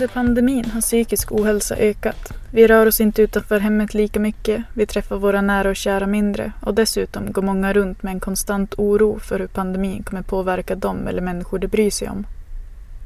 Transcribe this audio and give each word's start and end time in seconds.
Under 0.00 0.14
pandemin 0.14 0.64
har 0.64 0.80
psykisk 0.80 1.32
ohälsa 1.32 1.76
ökat. 1.76 2.32
Vi 2.52 2.66
rör 2.66 2.86
oss 2.86 3.00
inte 3.00 3.22
utanför 3.22 3.60
hemmet 3.60 3.94
lika 3.94 4.20
mycket, 4.20 4.62
vi 4.74 4.86
träffar 4.86 5.16
våra 5.16 5.40
nära 5.40 5.70
och 5.70 5.76
kära 5.76 6.06
mindre 6.06 6.52
och 6.62 6.74
dessutom 6.74 7.32
går 7.32 7.42
många 7.42 7.72
runt 7.72 8.02
med 8.02 8.12
en 8.12 8.20
konstant 8.20 8.74
oro 8.78 9.18
för 9.18 9.38
hur 9.38 9.46
pandemin 9.46 10.02
kommer 10.02 10.22
påverka 10.22 10.74
dem 10.74 11.08
eller 11.08 11.22
människor 11.22 11.58
de 11.58 11.66
bryr 11.66 11.90
sig 11.90 12.08
om. 12.08 12.26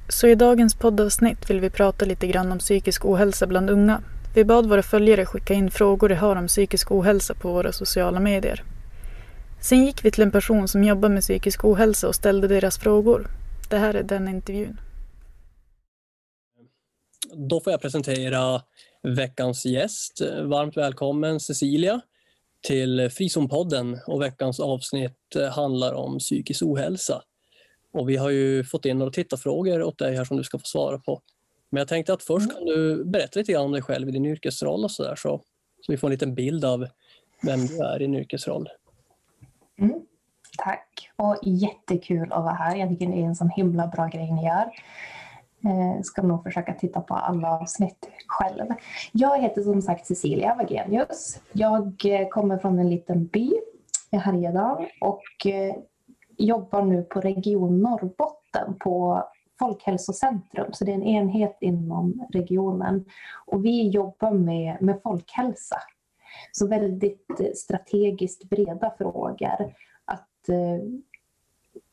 Så 0.08 0.26
i 0.26 0.34
dagens 0.34 0.74
poddavsnitt 0.74 1.50
vill 1.50 1.60
vi 1.60 1.70
prata 1.70 2.04
lite 2.04 2.26
grann 2.26 2.52
om 2.52 2.58
psykisk 2.58 3.04
ohälsa 3.04 3.46
bland 3.46 3.70
unga. 3.70 4.00
Vi 4.34 4.44
bad 4.44 4.68
våra 4.68 4.82
följare 4.82 5.26
skicka 5.26 5.54
in 5.54 5.70
frågor 5.70 6.08
de 6.08 6.14
har 6.14 6.36
om 6.36 6.46
psykisk 6.46 6.92
ohälsa 6.92 7.34
på 7.34 7.52
våra 7.52 7.72
sociala 7.72 8.20
medier. 8.20 8.62
Sen 9.60 9.84
gick 9.84 10.04
vi 10.04 10.10
till 10.10 10.22
en 10.22 10.30
person 10.30 10.68
som 10.68 10.84
jobbar 10.84 11.08
med 11.08 11.22
psykisk 11.22 11.64
ohälsa 11.64 12.08
och 12.08 12.14
ställde 12.14 12.48
deras 12.48 12.78
frågor. 12.78 13.26
Det 13.68 13.78
här 13.78 13.94
är 13.94 14.02
den 14.02 14.28
intervjun. 14.28 14.78
Då 17.36 17.60
får 17.60 17.70
jag 17.70 17.80
presentera 17.80 18.62
veckans 19.02 19.66
gäst. 19.66 20.20
Varmt 20.42 20.76
välkommen 20.76 21.40
Cecilia 21.40 22.00
till 22.66 23.10
Frizonpodden 23.10 23.98
och 24.06 24.22
veckans 24.22 24.60
avsnitt 24.60 25.36
handlar 25.52 25.94
om 25.94 26.18
psykisk 26.18 26.62
ohälsa. 26.62 27.22
Och 27.92 28.08
vi 28.08 28.16
har 28.16 28.30
ju 28.30 28.64
fått 28.64 28.84
in 28.84 28.98
några 28.98 29.12
tittarfrågor 29.12 29.82
åt 29.82 29.98
dig 29.98 30.16
här 30.16 30.24
som 30.24 30.36
du 30.36 30.44
ska 30.44 30.58
få 30.58 30.64
svara 30.64 30.98
på. 30.98 31.20
Men 31.70 31.78
jag 31.78 31.88
tänkte 31.88 32.12
att 32.12 32.22
först 32.22 32.52
kan 32.52 32.64
du 32.64 33.04
berätta 33.04 33.38
lite 33.40 33.52
grann 33.52 33.64
om 33.64 33.72
dig 33.72 33.82
själv 33.82 34.08
i 34.08 34.12
din 34.12 34.26
yrkesroll 34.26 34.84
och 34.84 34.90
så 34.90 35.02
där 35.02 35.16
så, 35.16 35.40
så 35.80 35.92
vi 35.92 35.98
får 35.98 36.08
en 36.08 36.12
liten 36.12 36.34
bild 36.34 36.64
av 36.64 36.86
vem 37.42 37.66
du 37.66 37.78
är 37.78 37.96
i 37.96 37.98
din 37.98 38.14
yrkesroll. 38.14 38.68
Mm, 39.78 40.00
tack 40.58 41.10
och 41.16 41.38
jättekul 41.42 42.32
att 42.32 42.44
vara 42.44 42.54
här. 42.54 42.76
Jag 42.76 42.88
tycker 42.88 43.06
det 43.06 43.22
är 43.22 43.26
en 43.26 43.36
sån 43.36 43.50
himla 43.50 43.86
bra 43.86 44.06
grej 44.06 44.32
ni 44.32 44.44
gör. 44.44 44.70
Eh, 45.64 46.02
ska 46.02 46.22
nog 46.22 46.42
försöka 46.42 46.74
titta 46.74 47.00
på 47.00 47.14
alla 47.14 47.58
avsnitt 47.60 48.08
själv. 48.26 48.66
Jag 49.12 49.38
heter 49.38 49.62
som 49.62 49.82
sagt 49.82 50.06
Cecilia 50.06 50.54
Wagenius. 50.54 51.40
Jag 51.52 52.04
eh, 52.04 52.28
kommer 52.28 52.58
från 52.58 52.78
en 52.78 52.90
liten 52.90 53.26
by 53.26 53.52
i 54.10 54.16
Härjedalen 54.16 54.88
och 55.00 55.46
eh, 55.46 55.76
jobbar 56.38 56.82
nu 56.82 57.02
på 57.02 57.20
Region 57.20 57.82
Norrbotten 57.82 58.74
på 58.78 59.24
Folkhälsocentrum, 59.58 60.72
så 60.72 60.84
det 60.84 60.90
är 60.90 60.94
en 60.94 61.02
enhet 61.02 61.56
inom 61.60 62.26
regionen. 62.32 63.04
Och 63.46 63.64
vi 63.64 63.88
jobbar 63.88 64.30
med, 64.30 64.82
med 64.82 65.00
folkhälsa. 65.02 65.76
Så 66.52 66.66
väldigt 66.66 67.40
strategiskt 67.54 68.44
breda 68.44 68.94
frågor. 68.98 69.74
Att, 70.04 70.48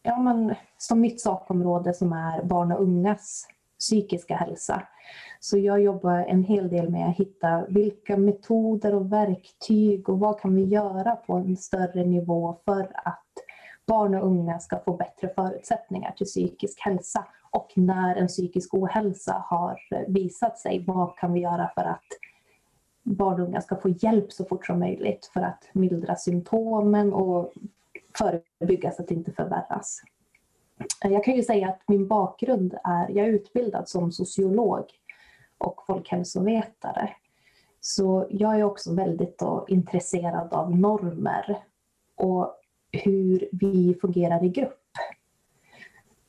ja, 0.03 0.19
men, 0.19 0.55
som 0.77 1.01
mitt 1.01 1.21
sakområde 1.21 1.93
som 1.93 2.13
är 2.13 2.43
barn 2.43 2.71
och 2.71 2.81
ungas 2.81 3.47
psykiska 3.81 4.35
hälsa. 4.35 4.87
Så 5.39 5.57
jag 5.57 5.81
jobbar 5.81 6.17
en 6.17 6.43
hel 6.43 6.69
del 6.69 6.89
med 6.89 7.09
att 7.09 7.17
hitta 7.17 7.65
vilka 7.67 8.17
metoder 8.17 8.95
och 8.95 9.13
verktyg 9.13 10.09
och 10.09 10.19
vad 10.19 10.39
kan 10.39 10.55
vi 10.55 10.63
göra 10.63 11.15
på 11.15 11.33
en 11.33 11.57
större 11.57 12.05
nivå 12.05 12.57
för 12.65 12.91
att 12.93 13.25
barn 13.87 14.15
och 14.15 14.27
unga 14.27 14.59
ska 14.59 14.79
få 14.79 14.93
bättre 14.93 15.29
förutsättningar 15.35 16.11
till 16.11 16.25
psykisk 16.25 16.79
hälsa. 16.79 17.25
Och 17.51 17.71
när 17.75 18.15
en 18.15 18.27
psykisk 18.27 18.73
ohälsa 18.73 19.43
har 19.47 19.79
visat 20.07 20.59
sig, 20.59 20.83
vad 20.87 21.17
kan 21.17 21.33
vi 21.33 21.39
göra 21.39 21.71
för 21.75 21.81
att 21.81 22.05
barn 23.03 23.41
och 23.41 23.47
unga 23.47 23.61
ska 23.61 23.75
få 23.75 23.89
hjälp 23.89 24.31
så 24.31 24.45
fort 24.45 24.65
som 24.65 24.79
möjligt 24.79 25.29
för 25.33 25.41
att 25.41 25.69
mildra 25.73 26.15
symptomen 26.15 27.13
och 27.13 27.53
förebygga 28.17 28.91
så 28.91 29.01
att 29.01 29.07
det 29.07 29.15
inte 29.15 29.31
förvärras. 29.31 30.01
Jag 31.01 31.23
kan 31.23 31.35
ju 31.35 31.43
säga 31.43 31.69
att 31.69 31.81
min 31.87 32.07
bakgrund 32.07 32.73
är, 32.83 33.09
jag 33.09 33.27
är 33.27 33.31
utbildad 33.31 33.89
som 33.89 34.11
sociolog 34.11 34.85
och 35.57 35.83
folkhälsovetare. 35.87 37.09
Så 37.79 38.27
jag 38.29 38.59
är 38.59 38.63
också 38.63 38.93
väldigt 38.93 39.37
då, 39.37 39.65
intresserad 39.67 40.53
av 40.53 40.77
normer 40.77 41.63
och 42.15 42.55
hur 42.91 43.49
vi 43.51 43.97
fungerar 44.01 44.43
i 44.43 44.49
grupp. 44.49 44.77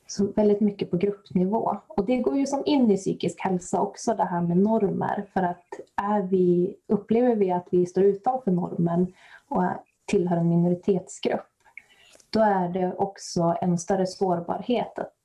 Så 0.07 0.27
väldigt 0.35 0.59
mycket 0.59 0.91
på 0.91 0.97
gruppnivå. 0.97 1.77
Och 1.87 2.05
det 2.05 2.17
går 2.17 2.37
ju 2.37 2.45
som 2.45 2.63
in 2.65 2.91
i 2.91 2.97
psykisk 2.97 3.39
hälsa 3.39 3.81
också, 3.81 4.13
det 4.13 4.23
här 4.23 4.41
med 4.41 4.57
normer. 4.57 5.25
För 5.33 5.41
att 5.43 5.65
är 5.95 6.21
vi, 6.21 6.75
upplever 6.87 7.35
vi 7.35 7.51
att 7.51 7.67
vi 7.71 7.85
står 7.85 8.03
utanför 8.03 8.51
normen 8.51 9.13
och 9.47 9.63
tillhör 10.05 10.37
en 10.37 10.49
minoritetsgrupp, 10.49 11.52
då 12.33 12.39
är 12.39 12.69
det 12.69 12.93
också 12.97 13.55
en 13.61 13.77
större 13.77 14.07
sårbarhet 14.07 14.99
att, 14.99 15.17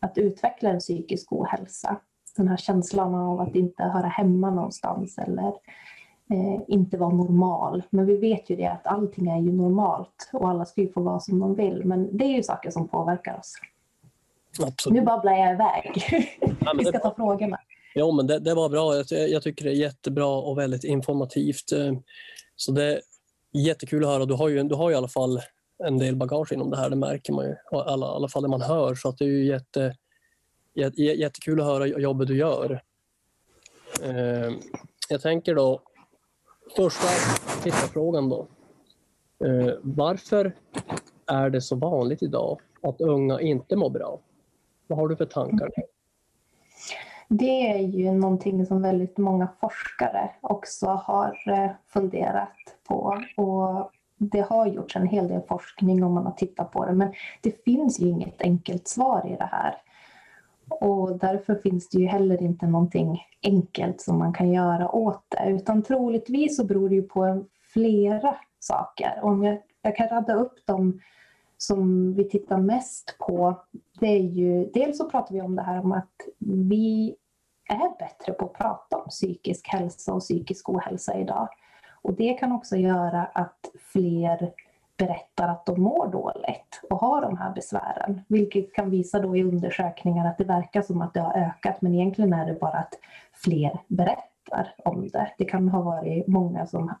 att 0.00 0.18
utveckla 0.18 0.70
en 0.70 0.78
psykisk 0.78 1.32
ohälsa. 1.32 2.00
Den 2.36 2.48
här 2.48 2.56
känslan 2.56 3.14
av 3.14 3.40
att 3.40 3.54
inte 3.54 3.82
höra 3.82 4.06
hemma 4.06 4.50
någonstans 4.50 5.18
eller 5.18 5.48
eh, 6.32 6.60
inte 6.68 6.96
vara 6.96 7.14
normal. 7.14 7.82
Men 7.90 8.06
vi 8.06 8.16
vet 8.16 8.50
ju 8.50 8.56
det 8.56 8.66
att 8.66 8.86
allting 8.86 9.28
är 9.28 9.40
ju 9.40 9.52
normalt 9.52 10.30
och 10.32 10.48
alla 10.48 10.64
ska 10.64 10.80
ju 10.80 10.92
få 10.92 11.00
vara 11.00 11.20
som 11.20 11.38
de 11.38 11.54
vill. 11.54 11.84
Men 11.84 12.16
det 12.16 12.24
är 12.24 12.36
ju 12.36 12.42
saker 12.42 12.70
som 12.70 12.88
påverkar 12.88 13.38
oss. 13.38 13.54
Absolut. 14.62 14.98
Nu 14.98 15.06
babblar 15.06 15.32
jag 15.32 15.52
iväg. 15.52 16.04
Ja, 16.64 16.74
vi 16.78 16.84
ska 16.84 16.98
ta 16.98 17.14
frågorna. 17.14 17.58
Ja, 17.94 18.12
men 18.12 18.26
det, 18.26 18.38
det 18.38 18.54
var 18.54 18.68
bra. 18.68 18.96
Jag, 18.96 19.28
jag, 19.28 19.42
tycker 19.42 19.64
det 19.64 19.70
är 19.70 19.74
jättebra 19.74 20.26
och 20.26 20.58
väldigt 20.58 20.84
informativt. 20.84 21.72
Eh, 21.72 21.92
så 22.56 22.72
det 22.72 22.84
är 22.84 23.00
jättekul 23.52 24.04
att 24.04 24.10
höra. 24.10 24.24
Du 24.24 24.34
har 24.34 24.48
ju, 24.48 24.62
du 24.62 24.74
har 24.74 24.90
ju 24.90 24.94
i 24.94 24.98
alla 24.98 25.08
fall 25.08 25.40
en 25.86 25.98
del 25.98 26.16
bagage 26.16 26.52
inom 26.52 26.70
det 26.70 26.76
här, 26.76 26.90
det 26.90 26.96
märker 26.96 27.32
man 27.32 27.44
ju. 27.44 27.50
I 27.50 27.56
alla, 27.70 28.06
alla 28.06 28.28
fall 28.28 28.42
det 28.42 28.48
man 28.48 28.62
hör. 28.62 28.94
Så 28.94 29.08
att 29.08 29.18
det 29.18 29.24
är 29.24 29.28
ju 29.28 29.44
jätte, 29.44 29.96
jätte, 30.74 31.02
jättekul 31.02 31.60
att 31.60 31.66
höra 31.66 31.86
jobbet 31.86 32.28
du 32.28 32.36
gör. 32.36 32.82
Eh, 34.02 34.52
jag 35.08 35.20
tänker 35.22 35.54
då, 35.54 35.80
första 36.76 37.08
tittarfrågan 37.62 38.28
då. 38.28 38.46
Eh, 39.44 39.74
varför 39.82 40.56
är 41.26 41.50
det 41.50 41.60
så 41.60 41.76
vanligt 41.76 42.22
idag 42.22 42.60
att 42.82 43.00
unga 43.00 43.40
inte 43.40 43.76
mår 43.76 43.90
bra? 43.90 44.20
Vad 44.86 44.98
har 44.98 45.08
du 45.08 45.16
för 45.16 45.26
tankar? 45.26 45.70
Det 47.28 47.70
är 47.70 47.78
ju 47.78 48.12
någonting 48.12 48.66
som 48.66 48.82
väldigt 48.82 49.18
många 49.18 49.48
forskare 49.60 50.30
också 50.40 50.86
har 50.86 51.42
eh, 51.46 51.70
funderat 51.88 52.76
på. 52.88 53.22
Och 53.36 53.90
det 54.30 54.40
har 54.40 54.66
gjorts 54.66 54.96
en 54.96 55.06
hel 55.06 55.28
del 55.28 55.42
forskning 55.42 56.04
och 56.04 56.10
man 56.10 56.26
har 56.26 56.32
tittat 56.32 56.72
på 56.72 56.84
det 56.84 56.92
men 56.92 57.12
det 57.40 57.64
finns 57.64 58.00
ju 58.00 58.08
inget 58.08 58.42
enkelt 58.42 58.88
svar 58.88 59.26
i 59.26 59.36
det 59.36 59.48
här. 59.52 59.76
Och 60.80 61.18
därför 61.18 61.54
finns 61.54 61.88
det 61.88 61.98
ju 61.98 62.06
heller 62.06 62.42
inte 62.42 62.66
någonting 62.66 63.22
enkelt 63.42 64.00
som 64.00 64.18
man 64.18 64.32
kan 64.32 64.52
göra 64.52 64.90
åt 64.90 65.24
det 65.28 65.50
utan 65.50 65.82
troligtvis 65.82 66.56
så 66.56 66.64
beror 66.64 66.88
det 66.88 66.94
ju 66.94 67.02
på 67.02 67.44
flera 67.72 68.36
saker. 68.58 69.20
Om 69.22 69.44
jag, 69.44 69.58
jag 69.82 69.96
kan 69.96 70.08
radda 70.08 70.34
upp 70.34 70.66
dem 70.66 71.00
som 71.56 72.14
vi 72.14 72.28
tittar 72.28 72.58
mest 72.58 73.16
på, 73.18 73.62
det 74.00 74.06
är 74.06 74.22
ju 74.22 74.70
dels 74.74 74.98
så 74.98 75.10
pratar 75.10 75.34
vi 75.34 75.40
om 75.40 75.56
det 75.56 75.62
här 75.62 75.80
om 75.80 75.92
att 75.92 76.14
vi 76.38 77.16
är 77.68 77.98
bättre 77.98 78.32
på 78.32 78.44
att 78.44 78.52
prata 78.52 78.96
om 78.96 79.08
psykisk 79.08 79.68
hälsa 79.68 80.14
och 80.14 80.20
psykisk 80.20 80.68
ohälsa 80.68 81.18
idag. 81.18 81.48
Och 82.02 82.14
det 82.14 82.34
kan 82.34 82.52
också 82.52 82.76
göra 82.76 83.24
att 83.24 83.70
fler 83.92 84.52
berättar 84.96 85.48
att 85.48 85.66
de 85.66 85.80
mår 85.80 86.08
dåligt 86.08 86.80
och 86.90 86.98
har 86.98 87.22
de 87.22 87.38
här 87.38 87.52
besvären. 87.54 88.20
Vilket 88.28 88.74
kan 88.74 88.90
visa 88.90 89.18
då 89.18 89.36
i 89.36 89.42
undersökningar 89.42 90.26
att 90.26 90.38
det 90.38 90.44
verkar 90.44 90.82
som 90.82 91.02
att 91.02 91.14
det 91.14 91.20
har 91.20 91.34
ökat 91.34 91.82
men 91.82 91.94
egentligen 91.94 92.32
är 92.32 92.46
det 92.46 92.60
bara 92.60 92.78
att 92.78 92.98
fler 93.32 93.78
berättar 93.88 94.74
om 94.84 95.08
det. 95.08 95.32
Det 95.38 95.44
kan 95.44 95.68
ha 95.68 95.82
varit 95.82 96.26
många 96.26 96.66
som 96.66 96.94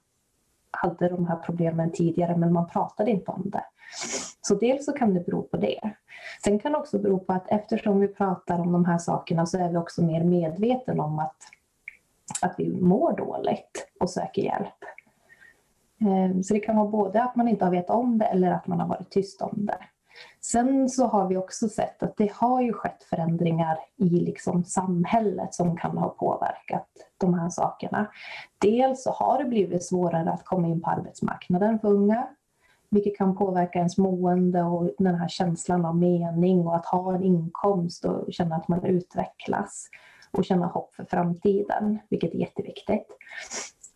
hade 0.70 1.08
de 1.08 1.26
här 1.26 1.36
problemen 1.36 1.92
tidigare 1.92 2.36
men 2.36 2.52
man 2.52 2.68
pratade 2.68 3.10
inte 3.10 3.30
om 3.30 3.50
det. 3.50 3.64
Så 4.40 4.54
dels 4.54 4.84
så 4.84 4.92
kan 4.92 5.14
det 5.14 5.20
bero 5.20 5.42
på 5.42 5.56
det. 5.56 5.80
Sen 6.44 6.58
kan 6.58 6.72
det 6.72 6.78
också 6.78 6.98
bero 6.98 7.18
på 7.18 7.32
att 7.32 7.52
eftersom 7.52 8.00
vi 8.00 8.08
pratar 8.08 8.58
om 8.58 8.72
de 8.72 8.84
här 8.84 8.98
sakerna 8.98 9.46
så 9.46 9.58
är 9.58 9.68
vi 9.68 9.76
också 9.76 10.02
mer 10.02 10.24
medvetna 10.24 11.04
om 11.04 11.18
att 11.18 11.36
att 12.42 12.54
vi 12.58 12.80
mår 12.80 13.16
dåligt 13.16 13.88
och 14.00 14.10
söker 14.10 14.42
hjälp. 14.42 14.84
Ehm, 16.06 16.42
så 16.42 16.54
det 16.54 16.60
kan 16.60 16.76
vara 16.76 16.88
både 16.88 17.22
att 17.22 17.36
man 17.36 17.48
inte 17.48 17.64
har 17.64 17.72
vetat 17.72 17.96
om 17.96 18.18
det 18.18 18.24
eller 18.24 18.50
att 18.50 18.66
man 18.66 18.80
har 18.80 18.88
varit 18.88 19.10
tyst 19.10 19.42
om 19.42 19.66
det. 19.66 19.78
Sen 20.40 20.88
så 20.88 21.06
har 21.06 21.28
vi 21.28 21.36
också 21.36 21.68
sett 21.68 22.02
att 22.02 22.16
det 22.16 22.32
har 22.32 22.62
ju 22.62 22.72
skett 22.72 23.02
förändringar 23.02 23.78
i 23.96 24.08
liksom 24.08 24.64
samhället 24.64 25.54
som 25.54 25.76
kan 25.76 25.98
ha 25.98 26.08
påverkat 26.08 26.88
de 27.18 27.34
här 27.34 27.48
sakerna. 27.48 28.06
Dels 28.58 29.02
så 29.02 29.10
har 29.10 29.38
det 29.38 29.44
blivit 29.44 29.84
svårare 29.84 30.30
att 30.30 30.44
komma 30.44 30.68
in 30.68 30.80
på 30.80 30.90
arbetsmarknaden 30.90 31.78
för 31.78 31.88
unga, 31.88 32.28
vilket 32.90 33.16
kan 33.16 33.36
påverka 33.36 33.78
ens 33.78 33.98
mående 33.98 34.62
och 34.62 34.90
den 34.98 35.14
här 35.14 35.28
känslan 35.28 35.84
av 35.84 35.96
mening 35.96 36.66
och 36.66 36.76
att 36.76 36.86
ha 36.86 37.14
en 37.14 37.22
inkomst 37.22 38.04
och 38.04 38.32
känna 38.32 38.56
att 38.56 38.68
man 38.68 38.84
utvecklas 38.84 39.88
och 40.30 40.44
känna 40.44 40.66
hopp 40.66 40.94
för 40.94 41.04
framtiden, 41.04 41.98
vilket 42.08 42.34
är 42.34 42.38
jätteviktigt. 42.38 42.71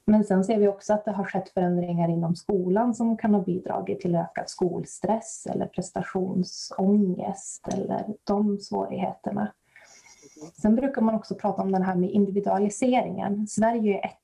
Men 0.06 0.24
sen 0.24 0.44
ser 0.44 0.58
vi 0.58 0.68
också 0.68 0.92
att 0.92 1.04
det 1.04 1.12
har 1.12 1.24
skett 1.24 1.48
förändringar 1.48 2.08
inom 2.08 2.36
skolan 2.36 2.94
som 2.94 3.16
kan 3.16 3.34
ha 3.34 3.40
bidragit 3.40 4.00
till 4.00 4.14
ökad 4.14 4.50
skolstress 4.50 5.46
eller 5.46 5.66
prestationsångest 5.66 7.68
eller 7.68 8.06
de 8.24 8.58
svårigheterna. 8.58 9.52
Sen 10.62 10.76
brukar 10.76 11.02
man 11.02 11.14
också 11.14 11.34
prata 11.34 11.62
om 11.62 11.72
den 11.72 11.82
här 11.82 11.94
med 11.94 12.10
individualiseringen. 12.10 13.46
Sverige 13.46 13.98
är 13.98 14.04
ett, 14.04 14.16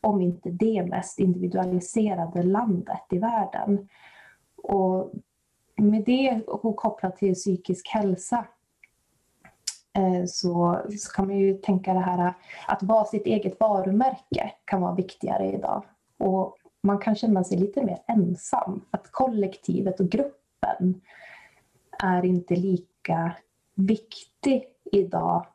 om 0.00 0.20
inte 0.20 0.50
det 0.50 0.86
mest 0.86 1.18
individualiserade 1.18 2.42
landet 2.42 3.02
i 3.10 3.18
världen. 3.18 3.88
Och 4.62 5.12
med 5.76 6.04
det 6.04 6.42
och 6.46 6.76
kopplat 6.76 7.16
till 7.16 7.34
psykisk 7.34 7.88
hälsa 7.88 8.46
Eh, 9.96 10.24
så, 10.26 10.82
så 10.98 11.12
kan 11.12 11.26
man 11.26 11.36
ju 11.36 11.54
tänka 11.54 11.94
det 11.94 12.00
här 12.00 12.34
att 12.66 12.82
vara 12.82 13.04
sitt 13.04 13.26
eget 13.26 13.60
varumärke 13.60 14.52
kan 14.64 14.80
vara 14.80 14.94
viktigare 14.94 15.52
idag. 15.52 15.84
Och 16.18 16.56
man 16.82 16.98
kan 16.98 17.14
känna 17.14 17.44
sig 17.44 17.58
lite 17.58 17.84
mer 17.84 17.98
ensam. 18.08 18.84
Att 18.90 19.12
kollektivet 19.12 20.00
och 20.00 20.08
gruppen 20.08 21.00
är 22.02 22.24
inte 22.24 22.56
lika 22.56 23.32
viktig 23.74 24.64
idag. 24.92 25.46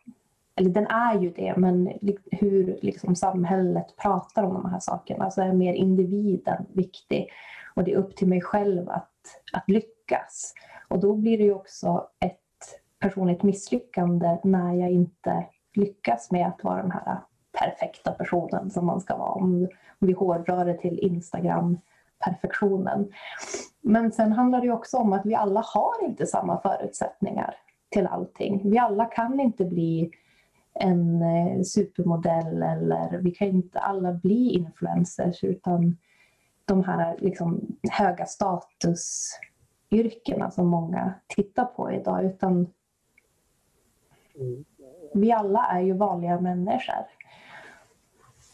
Eller 0.55 0.69
den 0.69 0.87
är 0.87 1.19
ju 1.19 1.29
det, 1.29 1.53
men 1.57 1.93
hur 2.31 2.79
liksom 2.81 3.15
samhället 3.15 3.95
pratar 3.97 4.43
om 4.43 4.53
de 4.53 4.69
här 4.69 4.79
sakerna 4.79 5.31
så 5.31 5.41
är 5.41 5.53
mer 5.53 5.73
individen 5.73 6.65
viktig. 6.73 7.29
Och 7.75 7.83
det 7.83 7.93
är 7.93 7.97
upp 7.97 8.15
till 8.15 8.27
mig 8.27 8.41
själv 8.41 8.89
att, 8.89 9.11
att 9.53 9.69
lyckas. 9.69 10.53
Och 10.87 10.99
då 10.99 11.15
blir 11.15 11.37
det 11.37 11.43
ju 11.43 11.53
också 11.53 12.07
ett 12.19 12.40
personligt 13.01 13.43
misslyckande 13.43 14.37
när 14.43 14.73
jag 14.73 14.91
inte 14.91 15.45
lyckas 15.75 16.31
med 16.31 16.47
att 16.47 16.63
vara 16.63 16.81
den 16.81 16.91
här 16.91 17.19
perfekta 17.59 18.11
personen 18.11 18.71
som 18.71 18.85
man 18.85 19.01
ska 19.01 19.17
vara. 19.17 19.31
Om 19.31 19.67
vi 19.99 20.13
hårdrar 20.13 20.65
det 20.65 20.77
till 20.77 20.99
Instagram-perfektionen. 20.99 23.11
Men 23.81 24.11
sen 24.11 24.31
handlar 24.31 24.61
det 24.61 24.71
också 24.71 24.97
om 24.97 25.13
att 25.13 25.25
vi 25.25 25.35
alla 25.35 25.63
har 25.65 26.05
inte 26.05 26.25
samma 26.25 26.61
förutsättningar 26.61 27.55
till 27.89 28.07
allting. 28.07 28.71
Vi 28.71 28.77
alla 28.77 29.05
kan 29.05 29.39
inte 29.39 29.65
bli 29.65 30.11
en 30.73 31.21
eh, 31.21 31.61
supermodell 31.61 32.63
eller 32.63 33.17
vi 33.17 33.31
kan 33.31 33.47
inte 33.47 33.79
alla 33.79 34.13
bli 34.13 34.49
influencers 34.49 35.43
utan 35.43 35.97
de 36.65 36.83
här 36.83 37.17
liksom 37.19 37.77
höga 37.91 38.25
statusyrkena 38.25 40.51
som 40.51 40.67
många 40.67 41.13
tittar 41.27 41.65
på 41.65 41.91
idag 41.91 42.25
utan 42.25 42.67
vi 45.13 45.31
alla 45.31 45.65
är 45.65 45.81
ju 45.81 45.93
vanliga 45.93 46.39
människor. 46.39 47.05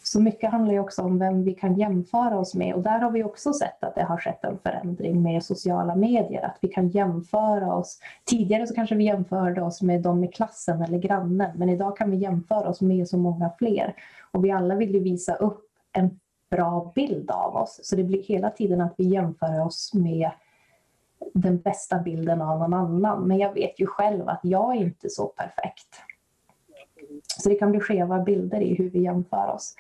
Så 0.04 0.22
mycket 0.22 0.52
handlar 0.52 0.74
ju 0.74 0.80
också 0.80 1.02
om 1.02 1.20
vem 1.20 1.44
vi 1.44 1.54
kan 1.54 1.76
jämföra 1.76 2.40
oss 2.40 2.56
med 2.56 2.74
och 2.74 2.82
där 2.82 3.00
har 3.00 3.12
vi 3.12 3.24
också 3.24 3.54
sett 3.54 3.84
att 3.84 3.96
det 3.96 4.04
har 4.04 4.18
skett 4.18 4.44
en 4.44 4.58
förändring 4.58 5.22
med 5.22 5.44
sociala 5.44 5.96
medier, 5.96 6.46
att 6.46 6.58
vi 6.62 6.68
kan 6.68 6.88
jämföra 6.88 7.76
oss. 7.76 8.00
Tidigare 8.26 8.68
så 8.68 8.76
kanske 8.76 8.96
vi 8.96 9.04
jämförde 9.04 9.62
oss 9.62 9.82
med 9.82 10.02
de 10.02 10.24
i 10.24 10.28
klassen 10.28 10.82
eller 10.82 10.98
grannen, 10.98 11.52
men 11.58 11.70
idag 11.70 11.98
kan 11.98 12.12
vi 12.12 12.18
jämföra 12.18 12.70
oss 12.70 12.82
med 12.82 13.08
så 13.08 13.18
många 13.18 13.52
fler. 13.58 13.96
Och 14.32 14.46
vi 14.46 14.52
alla 14.52 14.76
vill 14.76 14.94
ju 14.94 15.00
visa 15.00 15.36
upp 15.36 15.66
en 15.94 16.20
bra 16.52 16.92
bild 16.96 17.32
av 17.32 17.56
oss, 17.56 17.80
så 17.84 17.96
det 17.96 18.04
blir 18.04 18.24
hela 18.24 18.50
tiden 18.50 18.82
att 18.82 18.94
vi 18.98 19.04
jämför 19.04 19.66
oss 19.66 19.94
med 19.94 20.32
den 21.42 21.58
bästa 21.58 22.00
bilden 22.00 22.42
av 22.42 22.60
någon 22.60 22.74
annan. 22.74 23.28
Men 23.28 23.38
jag 23.38 23.54
vet 23.54 23.80
ju 23.80 23.86
själv 23.86 24.30
att 24.30 24.40
jag 24.44 24.76
är 24.76 24.80
inte 24.80 25.10
så 25.10 25.28
perfekt. 25.28 26.02
Så 27.38 27.50
det 27.50 27.56
kan 27.56 27.72
bli 27.72 27.80
skeva 27.80 28.20
bilder 28.20 28.62
i 28.62 28.76
hur 28.76 28.90
vi 28.90 29.00
jämför 29.00 29.48
oss. 29.48 29.76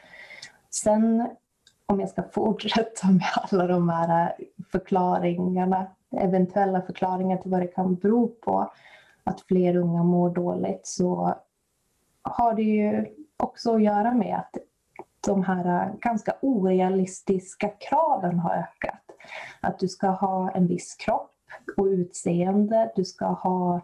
Sen 0.70 1.30
om 1.86 2.00
jag 2.00 2.10
ska 2.10 2.24
fortsätta 2.24 3.08
med 3.08 3.28
alla 3.36 3.68
de 3.68 3.90
här 3.90 4.36
förklaringarna, 4.72 5.88
eventuella 6.12 6.82
förklaringar 6.82 7.38
till 7.38 7.52
vad 7.52 7.62
det 7.62 7.68
kan 7.68 7.96
bero 7.96 8.28
på 8.28 8.72
att 9.24 9.42
fler 9.42 9.76
unga 9.76 10.04
mår 10.04 10.30
dåligt 10.30 10.88
så 10.88 11.36
har 12.22 12.54
det 12.54 12.62
ju 12.62 13.06
också 13.38 13.76
att 13.76 13.84
göra 13.84 14.14
med 14.14 14.36
att 14.36 14.58
de 15.28 15.44
här 15.44 15.94
ganska 16.00 16.36
orealistiska 16.42 17.70
kraven 17.70 18.40
har 18.40 18.52
ökat. 18.52 19.02
Att 19.62 19.80
du 19.80 19.88
ska 19.88 20.08
ha 20.08 20.52
en 20.52 20.68
viss 20.68 20.96
kropp 20.96 21.37
och 21.78 21.86
utseende, 21.86 22.92
du 22.96 23.06
ska 23.06 23.26
ha 23.26 23.82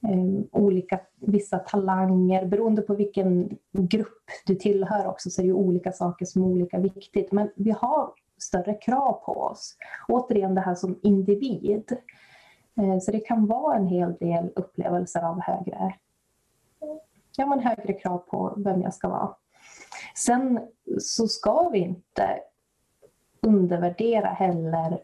um, 0.00 0.48
olika, 0.52 1.00
vissa 1.20 1.58
talanger. 1.58 2.46
Beroende 2.46 2.82
på 2.82 2.94
vilken 2.94 3.58
grupp 3.72 4.30
du 4.46 4.54
tillhör 4.54 5.06
också 5.06 5.30
så 5.30 5.42
är 5.42 5.46
det 5.46 5.52
olika 5.52 5.92
saker 5.92 6.24
som 6.24 6.42
är 6.42 6.46
olika 6.46 6.78
viktigt. 6.78 7.32
Men 7.32 7.50
vi 7.56 7.70
har 7.70 8.12
större 8.38 8.74
krav 8.74 9.12
på 9.12 9.32
oss. 9.32 9.76
Återigen 10.08 10.54
det 10.54 10.60
här 10.60 10.74
som 10.74 10.98
individ. 11.02 11.96
Uh, 12.80 12.98
så 12.98 13.10
det 13.10 13.20
kan 13.20 13.46
vara 13.46 13.76
en 13.76 13.86
hel 13.86 14.14
del 14.14 14.50
upplevelser 14.56 15.22
av 15.22 15.40
högre, 15.40 15.94
ja, 17.36 17.46
men 17.46 17.60
högre 17.60 17.92
krav 17.92 18.18
på 18.18 18.54
vem 18.56 18.82
jag 18.82 18.94
ska 18.94 19.08
vara. 19.08 19.34
Sen 20.14 20.60
så 21.00 21.28
ska 21.28 21.68
vi 21.68 21.78
inte 21.78 22.40
undervärdera 23.42 24.28
heller 24.28 24.98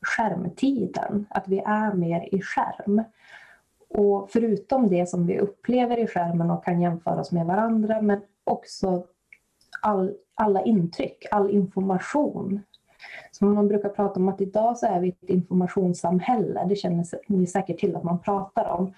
skärmtiden, 0.00 1.26
att 1.30 1.48
vi 1.48 1.58
är 1.58 1.94
mer 1.94 2.34
i 2.34 2.42
skärm. 2.42 3.02
Och 3.88 4.30
förutom 4.30 4.88
det 4.88 5.08
som 5.08 5.26
vi 5.26 5.38
upplever 5.38 5.98
i 5.98 6.06
skärmen 6.06 6.50
och 6.50 6.64
kan 6.64 6.80
jämföra 6.80 7.20
oss 7.20 7.32
med 7.32 7.46
varandra, 7.46 8.02
men 8.02 8.20
också 8.44 9.04
all, 9.82 10.14
alla 10.34 10.62
intryck, 10.62 11.26
all 11.30 11.50
information. 11.50 12.60
Som 13.30 13.54
man 13.54 13.68
brukar 13.68 13.88
prata 13.88 14.20
om 14.20 14.28
att 14.28 14.40
idag 14.40 14.78
så 14.78 14.86
är 14.86 15.00
vi 15.00 15.08
ett 15.08 15.30
informationssamhälle, 15.30 16.66
det 16.68 16.76
känner 16.76 17.04
ni 17.26 17.46
säkert 17.46 17.78
till 17.78 17.96
att 17.96 18.04
man 18.04 18.18
pratar 18.18 18.68
om. 18.68 18.94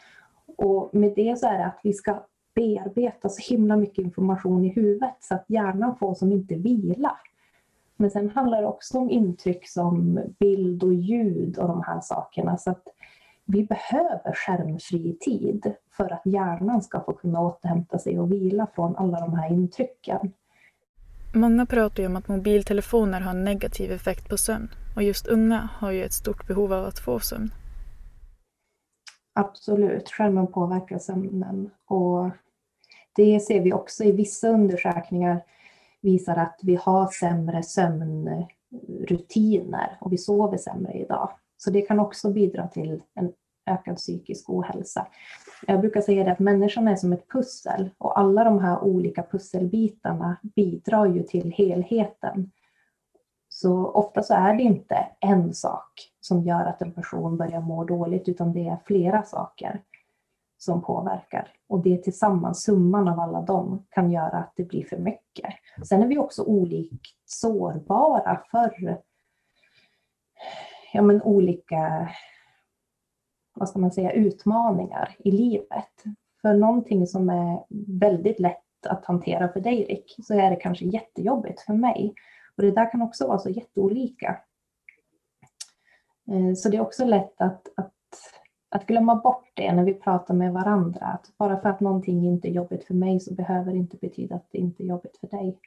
Och 0.56 0.94
med 0.94 1.12
det 1.16 1.38
så 1.38 1.46
är 1.46 1.58
det 1.58 1.66
att 1.66 1.80
vi 1.82 1.92
ska 1.92 2.22
bearbeta 2.54 3.28
så 3.28 3.54
himla 3.54 3.76
mycket 3.76 4.04
information 4.04 4.64
i 4.64 4.68
huvudet 4.68 5.16
så 5.20 5.34
att 5.34 5.44
hjärnan 5.48 5.96
får 5.96 6.14
som 6.14 6.32
inte 6.32 6.54
vila. 6.54 7.16
Men 8.00 8.10
sen 8.10 8.30
handlar 8.30 8.62
det 8.62 8.68
också 8.68 8.98
om 8.98 9.10
intryck 9.10 9.68
som 9.68 10.20
bild 10.38 10.82
och 10.82 10.94
ljud 10.94 11.58
och 11.58 11.68
de 11.68 11.82
här 11.82 12.00
sakerna. 12.00 12.58
Så 12.58 12.70
att 12.70 12.82
vi 13.44 13.64
behöver 13.64 14.32
skärmfri 14.34 15.16
tid 15.20 15.74
för 15.90 16.12
att 16.12 16.22
hjärnan 16.24 16.82
ska 16.82 17.00
få 17.00 17.12
kunna 17.12 17.40
återhämta 17.40 17.98
sig 17.98 18.18
och 18.18 18.32
vila 18.32 18.66
från 18.74 18.96
alla 18.96 19.20
de 19.20 19.34
här 19.34 19.52
intrycken. 19.52 20.32
Många 21.34 21.66
pratar 21.66 22.02
ju 22.02 22.08
om 22.08 22.16
att 22.16 22.28
mobiltelefoner 22.28 23.20
har 23.20 23.30
en 23.30 23.44
negativ 23.44 23.92
effekt 23.92 24.28
på 24.28 24.36
sömn 24.36 24.68
och 24.96 25.02
just 25.02 25.26
unga 25.26 25.68
har 25.74 25.90
ju 25.90 26.04
ett 26.04 26.12
stort 26.12 26.46
behov 26.46 26.72
av 26.72 26.84
att 26.84 26.98
få 26.98 27.20
sömn. 27.20 27.50
Absolut, 29.32 30.10
skärmen 30.10 30.46
påverkar 30.46 30.98
sömnen 30.98 31.70
och 31.86 32.30
det 33.16 33.40
ser 33.40 33.60
vi 33.60 33.72
också 33.72 34.04
i 34.04 34.12
vissa 34.12 34.48
undersökningar 34.48 35.42
visar 36.02 36.36
att 36.36 36.60
vi 36.62 36.74
har 36.74 37.06
sämre 37.06 37.62
sömnrutiner 37.62 39.98
och 40.00 40.12
vi 40.12 40.18
sover 40.18 40.58
sämre 40.58 40.92
idag. 40.92 41.30
Så 41.56 41.70
det 41.70 41.80
kan 41.80 42.00
också 42.00 42.32
bidra 42.32 42.68
till 42.68 43.02
en 43.14 43.32
ökad 43.66 43.96
psykisk 43.96 44.50
ohälsa. 44.50 45.06
Jag 45.66 45.80
brukar 45.80 46.00
säga 46.00 46.32
att 46.32 46.38
människan 46.38 46.88
är 46.88 46.96
som 46.96 47.12
ett 47.12 47.28
pussel 47.28 47.90
och 47.98 48.18
alla 48.18 48.44
de 48.44 48.58
här 48.58 48.84
olika 48.84 49.22
pusselbitarna 49.22 50.36
bidrar 50.42 51.06
ju 51.06 51.22
till 51.22 51.52
helheten. 51.52 52.50
Så 53.48 53.86
ofta 53.86 54.22
så 54.22 54.34
är 54.34 54.54
det 54.54 54.62
inte 54.62 55.06
en 55.20 55.54
sak 55.54 56.12
som 56.20 56.42
gör 56.42 56.64
att 56.64 56.82
en 56.82 56.92
person 56.92 57.36
börjar 57.36 57.60
må 57.60 57.84
dåligt 57.84 58.28
utan 58.28 58.52
det 58.52 58.68
är 58.68 58.78
flera 58.84 59.22
saker 59.22 59.82
som 60.58 60.82
påverkar. 60.82 61.52
Och 61.68 61.82
det 61.82 62.02
tillsammans, 62.02 62.62
summan 62.62 63.08
av 63.08 63.20
alla 63.20 63.42
dem, 63.42 63.86
kan 63.90 64.10
göra 64.10 64.38
att 64.38 64.52
det 64.56 64.64
blir 64.64 64.84
för 64.84 64.96
mycket. 64.96 65.54
Sen 65.88 66.02
är 66.02 66.06
vi 66.06 66.18
också 66.18 66.42
olikt 66.42 67.16
sårbara 67.24 68.42
för 68.50 68.98
ja, 70.92 71.02
men 71.02 71.22
olika 71.22 72.08
vad 73.58 73.68
ska 73.68 73.78
man 73.78 73.92
säga, 73.92 74.12
utmaningar 74.12 75.16
i 75.18 75.30
livet. 75.30 76.04
För 76.42 76.54
någonting 76.54 77.06
som 77.06 77.30
är 77.30 77.64
väldigt 77.98 78.40
lätt 78.40 78.86
att 78.86 79.04
hantera 79.04 79.48
för 79.52 79.60
dig 79.60 79.84
Rick, 79.84 80.16
så 80.26 80.34
är 80.34 80.50
det 80.50 80.56
kanske 80.56 80.84
jättejobbigt 80.84 81.60
för 81.60 81.72
mig. 81.72 82.14
Och 82.56 82.62
det 82.62 82.70
där 82.70 82.90
kan 82.90 83.02
också 83.02 83.26
vara 83.26 83.38
så 83.38 83.50
jätteolika. 83.50 84.40
Eh, 86.30 86.54
så 86.54 86.68
det 86.68 86.76
är 86.76 86.80
också 86.80 87.04
lätt 87.04 87.40
att, 87.40 87.68
att 87.76 87.92
att 88.68 88.86
glömma 88.86 89.14
bort 89.14 89.50
det 89.54 89.72
när 89.72 89.84
vi 89.84 89.94
pratar 89.94 90.34
med 90.34 90.52
varandra. 90.52 91.06
Att 91.06 91.32
bara 91.38 91.60
för 91.60 91.68
att 91.68 91.80
någonting 91.80 92.26
inte 92.26 92.48
är 92.48 92.52
jobbigt 92.52 92.84
för 92.84 92.94
mig 92.94 93.20
så 93.20 93.34
behöver 93.34 93.72
det 93.72 93.78
inte 93.78 93.96
betyda 93.96 94.34
att 94.34 94.48
det 94.50 94.58
inte 94.58 94.82
är 94.82 94.86
jobbigt 94.86 95.16
för 95.20 95.26
dig. 95.26 95.58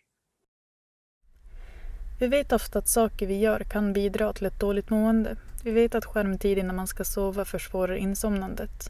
Vi 2.19 2.27
vet 2.27 2.51
ofta 2.51 2.79
att 2.79 2.87
saker 2.87 3.27
vi 3.27 3.39
gör 3.39 3.59
kan 3.59 3.93
bidra 3.93 4.33
till 4.33 4.45
ett 4.45 4.59
dåligt 4.59 4.89
mående. 4.89 5.35
Vi 5.63 5.71
vet 5.71 5.95
att 5.95 6.05
skärmtid 6.05 6.57
innan 6.57 6.75
man 6.75 6.87
ska 6.87 7.03
sova 7.03 7.45
försvårar 7.45 7.95
insomnandet. 7.95 8.89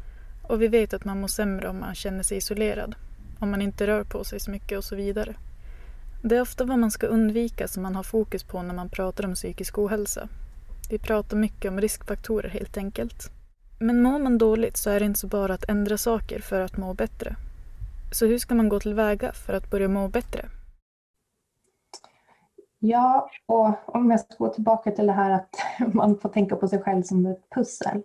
Och 0.50 0.62
vi 0.62 0.68
vet 0.68 0.94
att 0.94 1.06
man 1.06 1.22
mår 1.22 1.28
sämre 1.28 1.70
om 1.70 1.80
man 1.80 1.96
känner 1.96 2.24
sig 2.24 2.38
isolerad, 2.38 2.96
om 3.40 3.52
man 3.52 3.62
inte 3.62 3.88
rör 3.88 4.04
på 4.04 4.24
sig 4.24 4.40
så 4.40 4.52
mycket 4.52 4.78
och 4.78 4.84
så 4.84 4.96
vidare. 4.96 5.36
Det 6.24 6.38
är 6.38 6.42
ofta 6.42 6.66
vad 6.66 6.80
man 6.80 6.92
ska 6.92 7.08
undvika 7.08 7.68
som 7.68 7.84
man 7.84 7.96
har 7.96 8.04
fokus 8.04 8.44
på 8.44 8.62
när 8.62 8.74
man 8.74 8.90
pratar 8.90 9.26
om 9.26 9.34
psykisk 9.34 9.78
ohälsa. 9.78 10.30
Vi 10.90 11.00
pratar 11.00 11.38
mycket 11.38 11.72
om 11.72 11.82
riskfaktorer 11.82 12.50
helt 12.50 12.78
enkelt. 12.78 13.32
Men 13.82 14.02
mår 14.02 14.20
man 14.20 14.38
dåligt 14.38 14.78
så 14.78 14.90
är 14.90 15.00
det 15.00 15.06
inte 15.06 15.20
så 15.20 15.28
bara 15.28 15.54
att 15.54 15.70
ändra 15.70 15.98
saker 15.98 16.40
för 16.40 16.62
att 16.62 16.78
må 16.78 16.94
bättre. 16.94 17.36
Så 18.14 18.26
hur 18.26 18.38
ska 18.38 18.56
man 18.56 18.70
gå 18.70 18.80
tillväga 18.80 19.32
för 19.34 19.54
att 19.54 19.72
börja 19.72 19.88
må 19.88 20.08
bättre? 20.08 20.46
Ja, 22.80 23.30
och 23.46 23.96
om 23.96 24.12
jag 24.12 24.20
ska 24.20 24.36
gå 24.38 24.54
tillbaka 24.54 24.92
till 24.92 25.08
det 25.08 25.14
här 25.14 25.32
att 25.32 25.56
man 25.94 26.18
får 26.18 26.30
tänka 26.30 26.56
på 26.56 26.68
sig 26.68 26.82
själv 26.82 27.04
som 27.04 27.26
ett 27.26 27.50
pussel. 27.56 28.04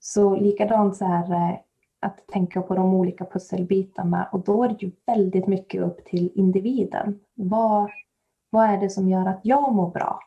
Så 0.00 0.36
likadant 0.36 0.96
så 0.96 1.04
här 1.04 1.32
eh, 1.32 1.58
att 2.00 2.26
tänka 2.26 2.62
på 2.62 2.74
de 2.74 2.94
olika 2.94 3.24
pusselbitarna 3.24 4.28
och 4.32 4.40
då 4.40 4.64
är 4.64 4.68
det 4.68 4.82
ju 4.82 4.90
väldigt 5.06 5.46
mycket 5.46 5.82
upp 5.82 6.04
till 6.04 6.32
individen. 6.34 7.20
Vad, 7.34 7.90
vad 8.50 8.70
är 8.70 8.78
det 8.78 8.90
som 8.90 9.08
gör 9.08 9.26
att 9.26 9.40
jag 9.42 9.74
mår 9.74 9.90
bra? 9.90 10.20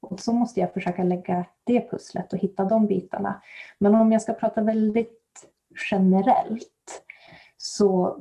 Och 0.00 0.20
så 0.20 0.32
måste 0.32 0.60
jag 0.60 0.72
försöka 0.72 1.02
lägga 1.02 1.44
det 1.64 1.90
pusslet 1.90 2.32
och 2.32 2.38
hitta 2.38 2.64
de 2.64 2.86
bitarna. 2.86 3.42
Men 3.78 3.94
om 3.94 4.12
jag 4.12 4.22
ska 4.22 4.32
prata 4.34 4.60
väldigt 4.60 5.48
generellt 5.90 7.02
så 7.56 8.18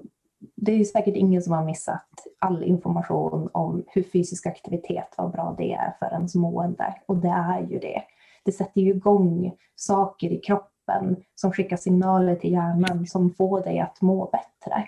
det 0.55 0.72
är 0.72 0.84
säkert 0.84 1.15
ingen 1.15 1.41
som 1.41 1.53
har 1.53 1.65
missat 1.65 2.27
all 2.39 2.63
information 2.63 3.50
om 3.51 3.84
hur 3.88 4.03
fysisk 4.03 4.46
aktivitet, 4.46 5.13
vad 5.17 5.31
bra 5.31 5.55
det 5.57 5.74
är 5.74 5.96
för 6.00 6.05
ens 6.13 6.36
mående. 6.36 6.96
Och 7.05 7.17
det 7.17 7.29
är 7.29 7.62
ju 7.62 7.79
det. 7.79 8.03
Det 8.43 8.51
sätter 8.51 8.81
ju 8.81 8.89
igång 8.89 9.55
saker 9.75 10.29
i 10.29 10.38
kroppen 10.38 11.24
som 11.36 11.51
skickar 11.51 11.77
signaler 11.77 12.36
till 12.36 12.51
hjärnan 12.51 13.07
som 13.07 13.34
får 13.34 13.62
dig 13.62 13.79
att 13.79 14.01
må 14.01 14.25
bättre. 14.25 14.88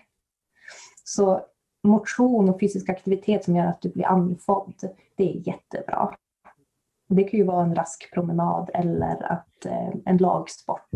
Så 1.03 1.41
motion 1.83 2.49
och 2.49 2.59
fysisk 2.59 2.89
aktivitet 2.89 3.43
som 3.43 3.55
gör 3.55 3.65
att 3.65 3.81
du 3.81 3.89
blir 3.89 4.05
andfådd, 4.05 4.89
det 5.15 5.23
är 5.23 5.47
jättebra. 5.47 6.15
Det 7.09 7.23
kan 7.23 7.39
ju 7.39 7.45
vara 7.45 7.63
en 7.63 7.75
rask 7.75 8.13
promenad 8.13 8.69
eller 8.73 9.31
att, 9.31 9.65
eh, 9.65 9.89
en 10.05 10.17
lagsport. 10.17 10.89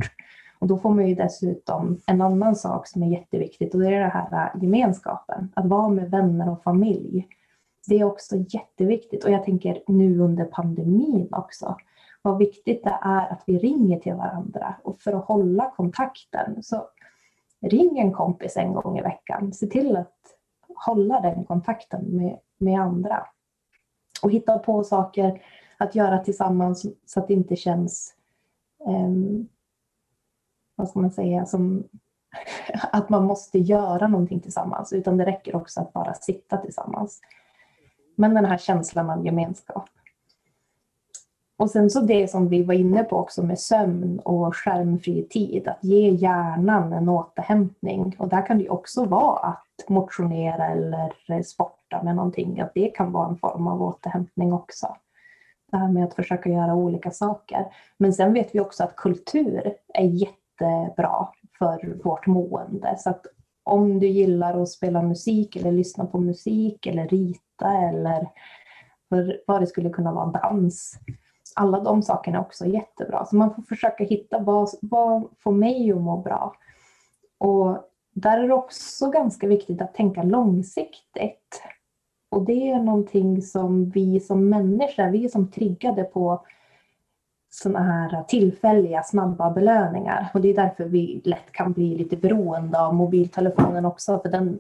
Och 0.60 0.68
då 0.68 0.78
får 0.78 0.90
man 0.90 1.08
ju 1.08 1.16
dessutom 1.16 2.00
en 2.08 2.22
annan 2.22 2.56
sak 2.56 2.88
som 2.88 3.04
är 3.04 3.08
jätteviktigt 3.08 3.74
och 3.74 3.80
det 3.80 3.88
är 3.88 4.00
den 4.00 4.12
här 4.12 4.52
eh, 4.56 4.62
gemenskapen. 4.64 5.52
Att 5.56 5.66
vara 5.66 5.90
med 5.90 6.12
vänner 6.12 6.50
och 6.50 6.64
familj. 6.64 7.28
Det 7.88 8.00
är 8.00 8.04
också 8.04 8.36
jätteviktigt 8.36 9.24
och 9.24 9.32
jag 9.32 9.44
tänker 9.44 9.84
nu 9.88 10.20
under 10.20 10.46
pandemin 10.46 11.30
också. 11.32 11.78
Vad 12.22 12.38
viktigt 12.38 12.84
det 12.84 12.98
är 13.02 13.32
att 13.32 13.44
vi 13.48 13.58
ringer 13.58 14.00
till 14.00 14.14
varandra 14.14 14.76
och 14.84 15.02
för 15.02 15.14
att 15.14 15.26
hålla 15.26 15.72
kontakten. 15.76 16.64
Så 16.64 16.88
ring 17.62 18.00
en 18.00 18.12
kompis 18.12 18.58
en 18.58 18.74
gång 18.74 19.00
i 19.00 19.02
veckan. 19.02 19.54
Se 19.54 19.68
till 19.68 19.96
att 19.96 20.18
hålla 20.86 21.22
den 21.22 21.44
kontakten 21.44 22.06
med, 22.06 22.40
med 22.58 22.82
andra. 22.82 23.28
Och 24.24 24.32
hitta 24.32 24.60
på 24.60 24.84
saker 24.84 25.42
att 25.78 25.96
göra 25.96 26.20
tillsammans 26.20 26.86
så 27.06 27.20
att 27.20 27.28
det 27.28 27.34
inte 27.34 27.56
känns 27.56 28.14
um, 28.86 29.48
vad 30.76 30.90
ska 30.90 31.00
man 31.00 31.12
säga, 31.12 31.46
som 31.46 31.84
att 32.92 33.10
man 33.10 33.24
måste 33.24 33.60
göra 33.60 34.08
någonting 34.08 34.40
tillsammans, 34.40 34.94
utan 34.94 35.18
det 35.18 35.26
räcker 35.26 35.56
också 35.56 35.82
att 35.82 35.94
bara 35.94 36.14
sitta 36.14 36.58
tillsammans. 36.58 37.22
Men 38.16 38.34
den 38.34 38.46
här 38.46 38.58
känslan 38.58 39.10
av 39.10 39.26
gemenskap. 39.26 39.90
Och 41.58 41.70
sen 41.70 41.90
så 41.90 42.02
det 42.02 42.28
som 42.28 42.50
vi 42.50 42.64
var 42.64 42.74
inne 42.74 43.04
på 43.04 43.18
också 43.18 43.44
med 43.44 43.60
sömn 43.60 44.20
och 44.20 44.56
skärmfri 44.56 45.28
tid, 45.30 45.68
att 45.68 45.84
ge 45.84 46.10
hjärnan 46.10 46.94
en 46.94 47.10
återhämtning. 47.10 48.16
Och 48.20 48.30
där 48.30 48.46
kan 48.46 48.58
det 48.58 48.70
också 48.70 49.06
vara 49.06 49.40
att 49.40 49.90
motionera 49.90 50.68
eller 50.68 51.44
sporta 51.44 52.04
med 52.04 52.16
någonting, 52.16 52.62
att 52.62 52.74
det 52.74 52.88
kan 52.88 53.12
vara 53.12 53.30
en 53.30 53.38
form 53.38 53.68
av 53.68 53.82
återhämtning 53.82 54.54
också. 54.54 54.96
Det 55.74 55.80
här 55.80 55.92
med 55.92 56.04
att 56.04 56.14
försöka 56.14 56.50
göra 56.50 56.76
olika 56.76 57.12
saker. 57.12 57.66
Men 57.98 58.14
sen 58.14 58.34
vet 58.34 58.56
vi 58.56 58.60
också 58.60 58.84
att 58.84 58.96
kultur 58.96 59.74
är 59.94 60.04
jättebra 60.04 61.28
för 61.60 62.04
vårt 62.04 62.28
mående. 62.28 62.96
Så 62.98 63.10
att 63.10 63.26
om 63.64 64.00
du 64.00 64.08
gillar 64.08 64.62
att 64.62 64.70
spela 64.70 65.02
musik 65.02 65.56
eller 65.56 65.72
lyssna 65.72 66.06
på 66.06 66.20
musik 66.20 66.86
eller 66.86 67.08
rita 67.08 67.72
eller 67.72 68.28
vad 69.48 69.62
det 69.62 69.68
skulle 69.68 69.90
kunna 69.90 70.14
vara, 70.14 70.26
dans. 70.26 71.00
Alla 71.56 71.80
de 71.80 72.02
sakerna 72.02 72.38
är 72.38 72.42
också 72.42 72.66
jättebra. 72.66 73.26
Så 73.26 73.36
man 73.36 73.56
får 73.56 73.62
försöka 73.62 74.04
hitta 74.04 74.40
vad, 74.40 74.70
vad 74.82 75.28
får 75.40 75.52
mig 75.52 75.92
att 75.92 76.02
må 76.02 76.18
bra. 76.18 76.56
Och 77.38 77.78
där 78.12 78.38
är 78.38 78.48
det 78.48 78.54
också 78.54 79.10
ganska 79.10 79.48
viktigt 79.48 79.82
att 79.82 79.94
tänka 79.94 80.24
långsiktigt. 80.24 81.62
Och 82.34 82.46
det 82.46 82.72
är 82.72 82.80
någonting 82.80 83.42
som 83.42 83.90
vi 83.90 84.20
som 84.20 84.50
människor, 84.50 85.12
vi 85.12 85.26
är 85.26 85.30
som 85.30 85.52
triggade 85.52 86.04
på 86.04 86.46
sådana 87.50 87.80
här 87.80 88.24
tillfälliga 88.24 89.04
snabba 89.04 89.52
belöningar. 89.52 90.30
Och 90.34 90.42
det 90.42 90.50
är 90.50 90.54
därför 90.54 90.86
vi 90.86 91.22
lätt 91.24 91.52
kan 91.52 91.74
bli 91.74 91.96
lite 91.96 92.18
beroende 92.18 92.82
av 92.82 92.96
mobiltelefonen 92.96 93.86
också, 93.86 94.20
för 94.20 94.30
den 94.30 94.60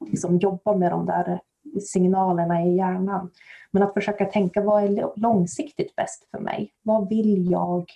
liksom 0.00 0.38
jobbar 0.38 0.74
med 0.74 0.92
de 0.92 1.06
där 1.06 1.40
signalerna 1.80 2.62
i 2.62 2.76
hjärnan. 2.76 3.30
Men 3.70 3.82
att 3.82 3.94
försöka 3.94 4.24
tänka 4.24 4.60
vad 4.60 4.84
är 4.84 5.20
långsiktigt 5.20 5.96
bäst 5.96 6.30
för 6.30 6.38
mig? 6.38 6.72
Vad 6.82 7.08
vill 7.08 7.50
jag? 7.50 7.90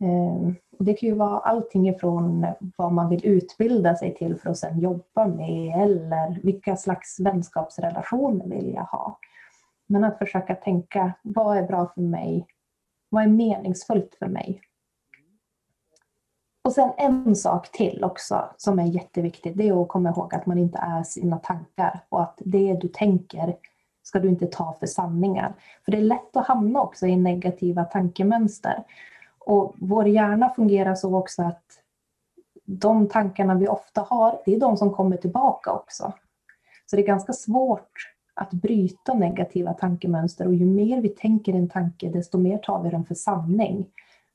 Eh, 0.00 0.52
det 0.84 0.94
kan 0.94 1.08
ju 1.08 1.14
vara 1.14 1.38
allting 1.38 1.88
ifrån 1.88 2.46
vad 2.76 2.92
man 2.92 3.08
vill 3.08 3.26
utbilda 3.26 3.96
sig 3.96 4.14
till 4.14 4.36
för 4.36 4.50
att 4.50 4.58
sedan 4.58 4.80
jobba 4.80 5.26
med 5.26 5.82
eller 5.82 6.40
vilka 6.42 6.76
slags 6.76 7.20
vänskapsrelationer 7.20 8.46
vill 8.46 8.74
jag 8.74 8.84
ha? 8.84 9.18
Men 9.86 10.04
att 10.04 10.18
försöka 10.18 10.54
tänka 10.54 11.12
vad 11.22 11.56
är 11.56 11.62
bra 11.62 11.86
för 11.94 12.00
mig 12.00 12.46
vad 13.08 13.22
är 13.22 13.28
meningsfullt 13.28 14.14
för 14.18 14.26
mig? 14.26 14.60
Och 16.64 16.72
sen 16.72 16.90
en 16.96 17.36
sak 17.36 17.72
till 17.72 18.04
också 18.04 18.50
som 18.56 18.78
är 18.78 18.86
jätteviktigt, 18.86 19.56
det 19.56 19.68
är 19.68 19.82
att 19.82 19.88
komma 19.88 20.08
ihåg 20.08 20.34
att 20.34 20.46
man 20.46 20.58
inte 20.58 20.78
är 20.78 21.02
sina 21.02 21.38
tankar 21.38 22.00
och 22.08 22.22
att 22.22 22.38
det 22.44 22.74
du 22.74 22.88
tänker 22.88 23.56
ska 24.02 24.18
du 24.18 24.28
inte 24.28 24.46
ta 24.46 24.76
för 24.80 24.86
sanningar. 24.86 25.54
För 25.84 25.92
det 25.92 25.98
är 25.98 26.02
lätt 26.02 26.36
att 26.36 26.46
hamna 26.46 26.82
också 26.82 27.06
i 27.06 27.16
negativa 27.16 27.84
tankemönster. 27.84 28.84
Och 29.48 29.74
vår 29.78 30.08
hjärna 30.08 30.50
fungerar 30.50 30.94
så 30.94 31.16
också 31.16 31.42
att 31.42 31.64
de 32.64 33.08
tankarna 33.08 33.54
vi 33.54 33.68
ofta 33.68 34.00
har, 34.00 34.38
det 34.44 34.54
är 34.54 34.60
de 34.60 34.76
som 34.76 34.92
kommer 34.92 35.16
tillbaka 35.16 35.72
också. 35.72 36.12
Så 36.86 36.96
det 36.96 37.02
är 37.02 37.06
ganska 37.06 37.32
svårt 37.32 37.92
att 38.34 38.50
bryta 38.50 39.14
negativa 39.14 39.72
tankemönster 39.72 40.46
och 40.46 40.54
ju 40.54 40.64
mer 40.64 41.00
vi 41.00 41.08
tänker 41.08 41.54
en 41.54 41.68
tanke 41.68 42.08
desto 42.08 42.38
mer 42.38 42.58
tar 42.58 42.82
vi 42.82 42.90
den 42.90 43.04
för 43.04 43.14
sanning. 43.14 43.86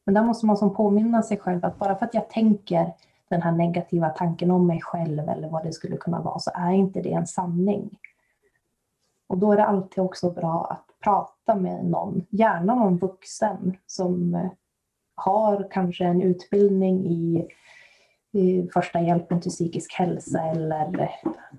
Men 0.05 0.15
där 0.15 0.23
måste 0.23 0.45
man 0.45 0.57
som 0.57 0.75
påminna 0.75 1.23
sig 1.23 1.37
själv 1.37 1.65
att 1.65 1.79
bara 1.79 1.95
för 1.95 2.05
att 2.05 2.13
jag 2.13 2.29
tänker 2.29 2.93
den 3.29 3.41
här 3.41 3.51
negativa 3.51 4.09
tanken 4.09 4.51
om 4.51 4.67
mig 4.67 4.81
själv 4.81 5.29
eller 5.29 5.49
vad 5.49 5.63
det 5.63 5.73
skulle 5.73 5.97
kunna 5.97 6.21
vara 6.21 6.39
så 6.39 6.51
är 6.55 6.71
inte 6.71 7.01
det 7.01 7.13
en 7.13 7.27
sanning. 7.27 7.97
Och 9.27 9.37
då 9.37 9.51
är 9.51 9.57
det 9.57 9.65
alltid 9.65 10.03
också 10.03 10.31
bra 10.31 10.65
att 10.69 10.85
prata 11.03 11.55
med 11.55 11.85
någon, 11.85 12.25
gärna 12.29 12.75
någon 12.75 12.97
vuxen 12.97 13.77
som 13.87 14.35
eh, 14.35 14.49
har 15.15 15.67
kanske 15.71 16.05
en 16.05 16.21
utbildning 16.21 17.05
i 17.07 18.69
första 18.73 19.01
hjälpen 19.01 19.41
till 19.41 19.51
psykisk 19.51 19.93
hälsa 19.93 20.41
eller 20.41 21.09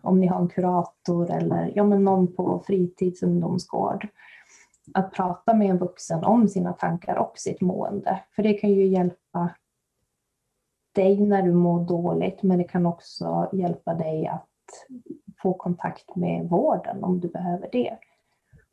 om 0.02 0.20
ni 0.20 0.26
har 0.26 0.40
en 0.40 0.49
kurator 0.49 1.30
eller 1.30 1.73
ja, 1.75 1.84
men 1.84 2.04
någon 2.04 2.34
på 2.34 2.62
fritidsungdomsgård. 2.66 4.08
Att 4.94 5.12
prata 5.12 5.54
med 5.54 5.70
en 5.70 5.78
vuxen 5.78 6.25
om 6.25 6.49
sina 6.49 6.73
tankar 6.73 7.16
och 7.16 7.38
sitt 7.38 7.61
mående. 7.61 8.20
För 8.37 8.42
det 8.42 8.54
kan 8.54 8.70
ju 8.70 8.87
hjälpa 8.87 9.50
dig 10.94 11.20
när 11.20 11.42
du 11.42 11.52
mår 11.52 11.84
dåligt 11.84 12.42
men 12.42 12.58
det 12.58 12.64
kan 12.64 12.87
också 12.87 13.50
hjälpa 13.52 13.94
dig 13.94 14.26
att 14.26 14.49
få 15.42 15.54
kontakt 15.54 16.16
med 16.16 16.49
vården 16.49 17.04
om 17.04 17.20
du 17.20 17.28
behöver 17.28 17.68
det. 17.73 17.99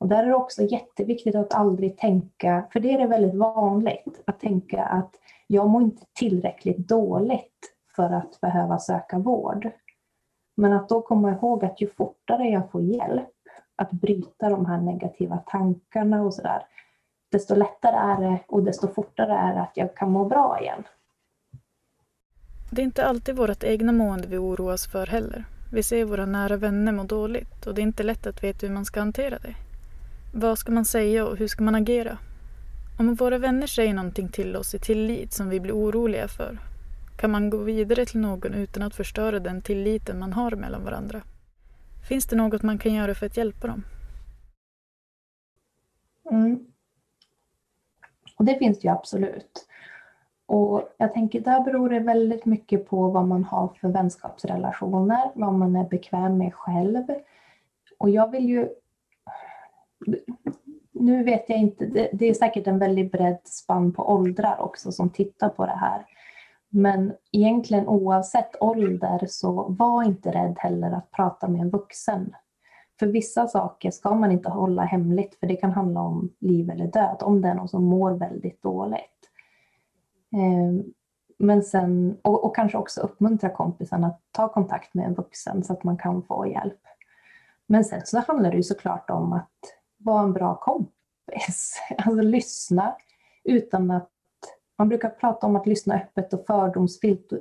Och 0.02 0.08
där 0.08 0.24
är 0.24 0.28
det 0.28 0.36
också 0.36 0.62
jätteviktigt 0.62 1.36
att 1.36 1.54
aldrig 1.54 1.98
tänka, 1.98 2.68
för 2.74 2.80
det 2.80 2.94
är 2.94 2.98
det 2.98 3.08
väldigt 3.08 3.36
vanligt, 3.36 4.22
att 4.26 4.40
tänka 4.40 4.84
att 4.84 5.16
jag 5.48 5.70
mår 5.70 5.82
inte 5.82 6.06
tillräckligt 6.14 6.78
dåligt 6.78 7.74
för 7.96 8.04
att 8.14 8.42
behöva 8.42 8.80
söka 8.80 9.20
vård. 9.20 9.70
Men 10.58 10.74
att 10.74 10.90
då 10.90 11.02
komma 11.02 11.32
ihåg 11.32 11.66
att 11.66 11.82
ju 11.82 11.88
fortare 11.88 12.44
jag 12.44 12.72
får 12.72 12.82
hjälp 12.82 13.30
att 13.76 13.92
bryta 13.92 14.50
de 14.50 14.66
här 14.66 14.82
negativa 14.82 15.38
tankarna 15.38 16.22
och 16.22 16.34
sådär, 16.34 16.66
desto 17.32 17.56
lättare 17.56 17.96
är 17.96 18.30
det 18.30 18.40
och 18.48 18.64
desto 18.64 18.88
fortare 18.88 19.34
är 19.34 19.54
det 19.54 19.62
att 19.62 19.78
jag 19.78 19.96
kan 19.96 20.12
må 20.12 20.26
bra 20.26 20.60
igen. 20.62 20.84
Det 22.72 22.82
är 22.82 22.86
inte 22.86 23.06
alltid 23.06 23.36
vårt 23.36 23.64
egna 23.64 23.92
mående 23.92 24.28
vi 24.28 24.38
oroas 24.38 24.88
för 24.88 25.08
heller. 25.08 25.46
Vi 25.74 25.84
ser 25.84 26.06
våra 26.06 26.26
nära 26.26 26.58
vänner 26.58 26.92
må 26.92 27.04
dåligt 27.04 27.66
och 27.68 27.76
det 27.76 27.82
är 27.82 27.84
inte 27.84 28.04
lätt 28.04 28.28
att 28.28 28.44
veta 28.44 28.68
hur 28.68 28.74
man 28.74 28.86
ska 28.86 29.00
hantera 29.00 29.40
det. 29.40 29.56
Vad 30.34 30.58
ska 30.58 30.72
man 30.72 30.86
säga 30.86 31.26
och 31.26 31.38
hur 31.38 31.48
ska 31.48 31.64
man 31.64 31.76
agera? 31.76 32.18
Om 33.00 33.16
våra 33.16 33.38
vänner 33.38 33.68
säger 33.68 33.94
någonting 33.94 34.30
till 34.30 34.56
oss 34.56 34.76
i 34.76 34.80
tillit 34.80 35.34
som 35.34 35.50
vi 35.50 35.60
blir 35.60 35.74
oroliga 35.76 36.28
för, 36.28 36.60
kan 37.18 37.32
man 37.32 37.50
gå 37.50 37.58
vidare 37.58 38.06
till 38.06 38.20
någon 38.20 38.54
utan 38.54 38.84
att 38.84 38.96
förstöra 38.96 39.40
den 39.40 39.62
tilliten 39.62 40.20
man 40.20 40.34
har 40.34 40.52
mellan 40.52 40.84
varandra? 40.84 41.22
Finns 42.10 42.26
det 42.26 42.36
något 42.36 42.64
man 42.64 42.78
kan 42.78 42.94
göra 42.94 43.16
för 43.16 43.26
att 43.26 43.38
hjälpa 43.38 43.68
dem? 43.68 43.84
Mm. 46.32 46.66
Och 48.38 48.46
det 48.46 48.58
finns 48.58 48.80
det 48.80 48.88
ju 48.88 48.94
absolut. 48.94 49.68
Och 50.46 50.94
jag 50.98 51.14
tänker 51.14 51.42
där 51.42 51.64
beror 51.64 51.90
det 51.90 52.00
väldigt 52.00 52.46
mycket 52.46 52.90
på 52.90 53.08
vad 53.08 53.28
man 53.28 53.44
har 53.44 53.68
för 53.82 53.88
vänskapsrelationer, 53.88 55.32
vad 55.36 55.54
man 55.54 55.76
är 55.76 55.90
bekväm 55.90 56.38
med 56.38 56.54
själv. 56.54 57.04
Och 57.98 58.10
jag 58.10 58.32
vill 58.32 58.50
ju... 58.50 58.70
Nu 60.92 61.24
vet 61.24 61.50
jag 61.50 61.58
inte, 61.58 62.10
det 62.14 62.30
är 62.30 62.34
säkert 62.34 62.68
en 62.68 62.80
väldigt 62.80 63.12
bredd 63.12 63.40
spann 63.44 63.94
på 63.94 64.10
åldrar 64.10 64.62
också 64.62 64.92
som 64.92 65.10
tittar 65.10 65.50
på 65.50 65.66
det 65.66 65.78
här. 65.78 66.06
Men 66.70 67.14
egentligen 67.32 67.88
oavsett 67.88 68.62
ålder 68.62 69.26
så 69.28 69.66
var 69.70 70.04
inte 70.04 70.32
rädd 70.32 70.56
heller 70.60 70.92
att 70.92 71.12
prata 71.12 71.48
med 71.48 71.62
en 71.62 71.70
vuxen. 71.70 72.36
För 73.00 73.08
vissa 73.08 73.48
saker 73.48 73.92
ska 73.92 74.16
man 74.16 74.32
inte 74.32 74.50
hålla 74.50 74.84
hemligt 74.84 75.36
för 75.36 75.48
det 75.48 75.56
kan 75.56 75.72
handla 75.72 76.02
om 76.02 76.34
liv 76.40 76.70
eller 76.70 76.88
död 76.88 77.18
om 77.22 77.42
det 77.42 77.48
är 77.48 77.54
någon 77.54 77.68
som 77.68 77.84
mår 77.84 78.12
väldigt 78.12 78.62
dåligt. 78.62 79.30
Ehm, 80.32 80.84
men 81.38 81.64
sen, 81.64 82.18
och, 82.22 82.46
och 82.46 82.56
kanske 82.56 82.78
också 82.78 83.02
uppmuntra 83.02 83.50
kompisen 83.50 84.04
att 84.04 84.22
ta 84.32 84.50
kontakt 84.50 84.94
med 84.94 85.06
en 85.06 85.14
vuxen 85.14 85.64
så 85.64 85.74
att 85.74 85.84
man 85.84 85.98
kan 85.98 86.24
få 86.24 86.48
hjälp. 86.48 86.82
Men 87.66 87.86
sen 87.86 88.02
så 88.06 88.20
handlar 88.20 88.52
det 88.52 88.58
ju 88.58 88.64
såklart 88.64 89.10
om 89.10 89.34
att 89.34 89.81
vara 90.04 90.24
en 90.24 90.34
bra 90.34 90.56
kompis. 90.56 91.80
Alltså 91.98 92.22
lyssna 92.22 92.96
utan 93.44 93.92
att... 93.92 94.10
Man 94.78 94.90
brukar 94.90 95.10
prata 95.10 95.48
om 95.48 95.56
att 95.56 95.68
lyssna 95.68 95.96
öppet 95.96 96.34
och 96.34 96.46
fördomsfritt 96.46 97.34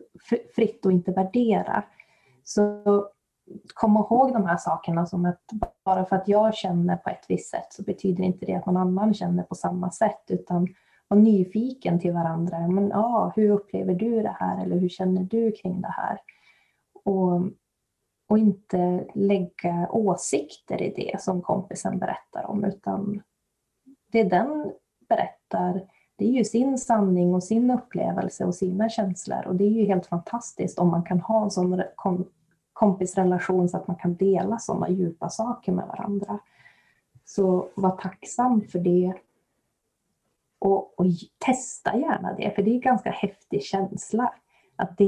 fritt 0.54 0.86
och 0.86 0.92
inte 0.92 1.12
värdera. 1.12 1.84
Så 2.44 2.82
kom 3.74 3.96
ihåg 3.96 4.32
de 4.32 4.46
här 4.46 4.56
sakerna 4.56 5.06
som 5.06 5.24
att 5.24 5.44
bara 5.84 6.04
för 6.04 6.16
att 6.16 6.28
jag 6.28 6.54
känner 6.54 6.96
på 6.96 7.10
ett 7.10 7.24
visst 7.28 7.50
sätt 7.50 7.66
så 7.70 7.82
betyder 7.82 8.24
inte 8.24 8.46
det 8.46 8.54
att 8.54 8.66
någon 8.66 8.76
annan 8.76 9.14
känner 9.14 9.42
på 9.42 9.54
samma 9.54 9.90
sätt 9.90 10.24
utan 10.28 10.68
var 11.08 11.16
nyfiken 11.16 12.00
till 12.00 12.12
varandra. 12.12 12.68
Men, 12.68 12.88
ja, 12.88 13.32
hur 13.36 13.50
upplever 13.50 13.94
du 13.94 14.22
det 14.22 14.36
här 14.38 14.64
eller 14.64 14.76
hur 14.76 14.88
känner 14.88 15.22
du 15.22 15.52
kring 15.52 15.80
det 15.80 15.94
här? 15.96 16.18
Och, 17.04 17.42
och 18.30 18.38
inte 18.38 19.06
lägga 19.14 19.88
åsikter 19.90 20.82
i 20.82 20.94
det 20.96 21.20
som 21.20 21.42
kompisen 21.42 21.98
berättar 21.98 22.44
om 22.46 22.64
utan 22.64 23.22
det 24.12 24.24
den 24.24 24.72
berättar 25.08 25.86
det 26.16 26.24
är 26.24 26.32
ju 26.32 26.44
sin 26.44 26.78
sanning 26.78 27.34
och 27.34 27.42
sin 27.42 27.70
upplevelse 27.70 28.44
och 28.44 28.54
sina 28.54 28.88
känslor 28.88 29.46
och 29.46 29.56
det 29.56 29.64
är 29.64 29.70
ju 29.70 29.84
helt 29.84 30.06
fantastiskt 30.06 30.78
om 30.78 30.88
man 30.88 31.02
kan 31.02 31.20
ha 31.20 31.44
en 31.44 31.50
sån 31.50 31.82
kompisrelation 32.80 33.68
så 33.68 33.76
att 33.76 33.86
man 33.86 33.96
kan 33.96 34.14
dela 34.14 34.58
sådana 34.58 34.88
djupa 34.88 35.28
saker 35.28 35.72
med 35.72 35.86
varandra. 35.86 36.38
Så 37.24 37.68
var 37.74 37.90
tacksam 37.90 38.60
för 38.60 38.78
det 38.78 39.14
och, 40.58 41.00
och, 41.00 41.06
testa 41.38 41.96
gärna 41.96 42.34
det, 42.34 42.54
för 42.54 42.62
det 42.62 42.70
är 42.70 42.74
en 42.74 42.80
ganska 42.80 43.10
häftig 43.10 43.62
känsla 43.62 44.34
att 44.76 44.98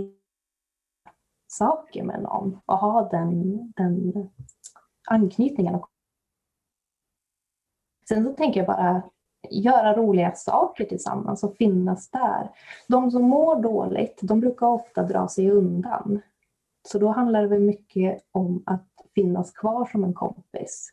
saker 1.52 2.02
med 2.02 2.22
någon 2.22 2.60
och 2.66 2.78
ha 2.78 3.08
den, 3.08 3.72
den 3.76 4.28
anknytningen. 5.08 5.80
Sen 8.08 8.24
så 8.24 8.32
tänker 8.32 8.60
jag 8.60 8.66
bara 8.66 9.02
göra 9.50 9.96
roliga 9.96 10.32
saker 10.32 10.84
tillsammans 10.84 11.44
och 11.44 11.56
finnas 11.56 12.10
där. 12.10 12.50
De 12.88 13.10
som 13.10 13.22
mår 13.22 13.62
dåligt, 13.62 14.20
de 14.22 14.40
brukar 14.40 14.66
ofta 14.66 15.02
dra 15.02 15.28
sig 15.28 15.50
undan. 15.50 16.20
Så 16.88 16.98
då 16.98 17.08
handlar 17.08 17.42
det 17.42 17.48
väl 17.48 17.60
mycket 17.60 18.24
om 18.32 18.62
att 18.66 18.88
finnas 19.14 19.50
kvar 19.50 19.84
som 19.84 20.04
en 20.04 20.14
kompis. 20.14 20.90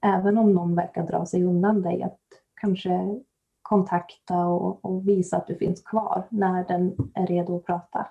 Även 0.00 0.38
om 0.38 0.52
någon 0.52 0.74
verkar 0.74 1.06
dra 1.06 1.26
sig 1.26 1.44
undan 1.44 1.82
dig, 1.82 2.02
att 2.02 2.20
kanske 2.60 3.20
kontakta 3.62 4.46
och, 4.46 4.84
och 4.84 5.08
visa 5.08 5.36
att 5.36 5.46
du 5.46 5.54
finns 5.54 5.82
kvar 5.82 6.26
när 6.30 6.64
den 6.64 6.96
är 7.14 7.26
redo 7.26 7.56
att 7.56 7.64
prata. 7.64 8.06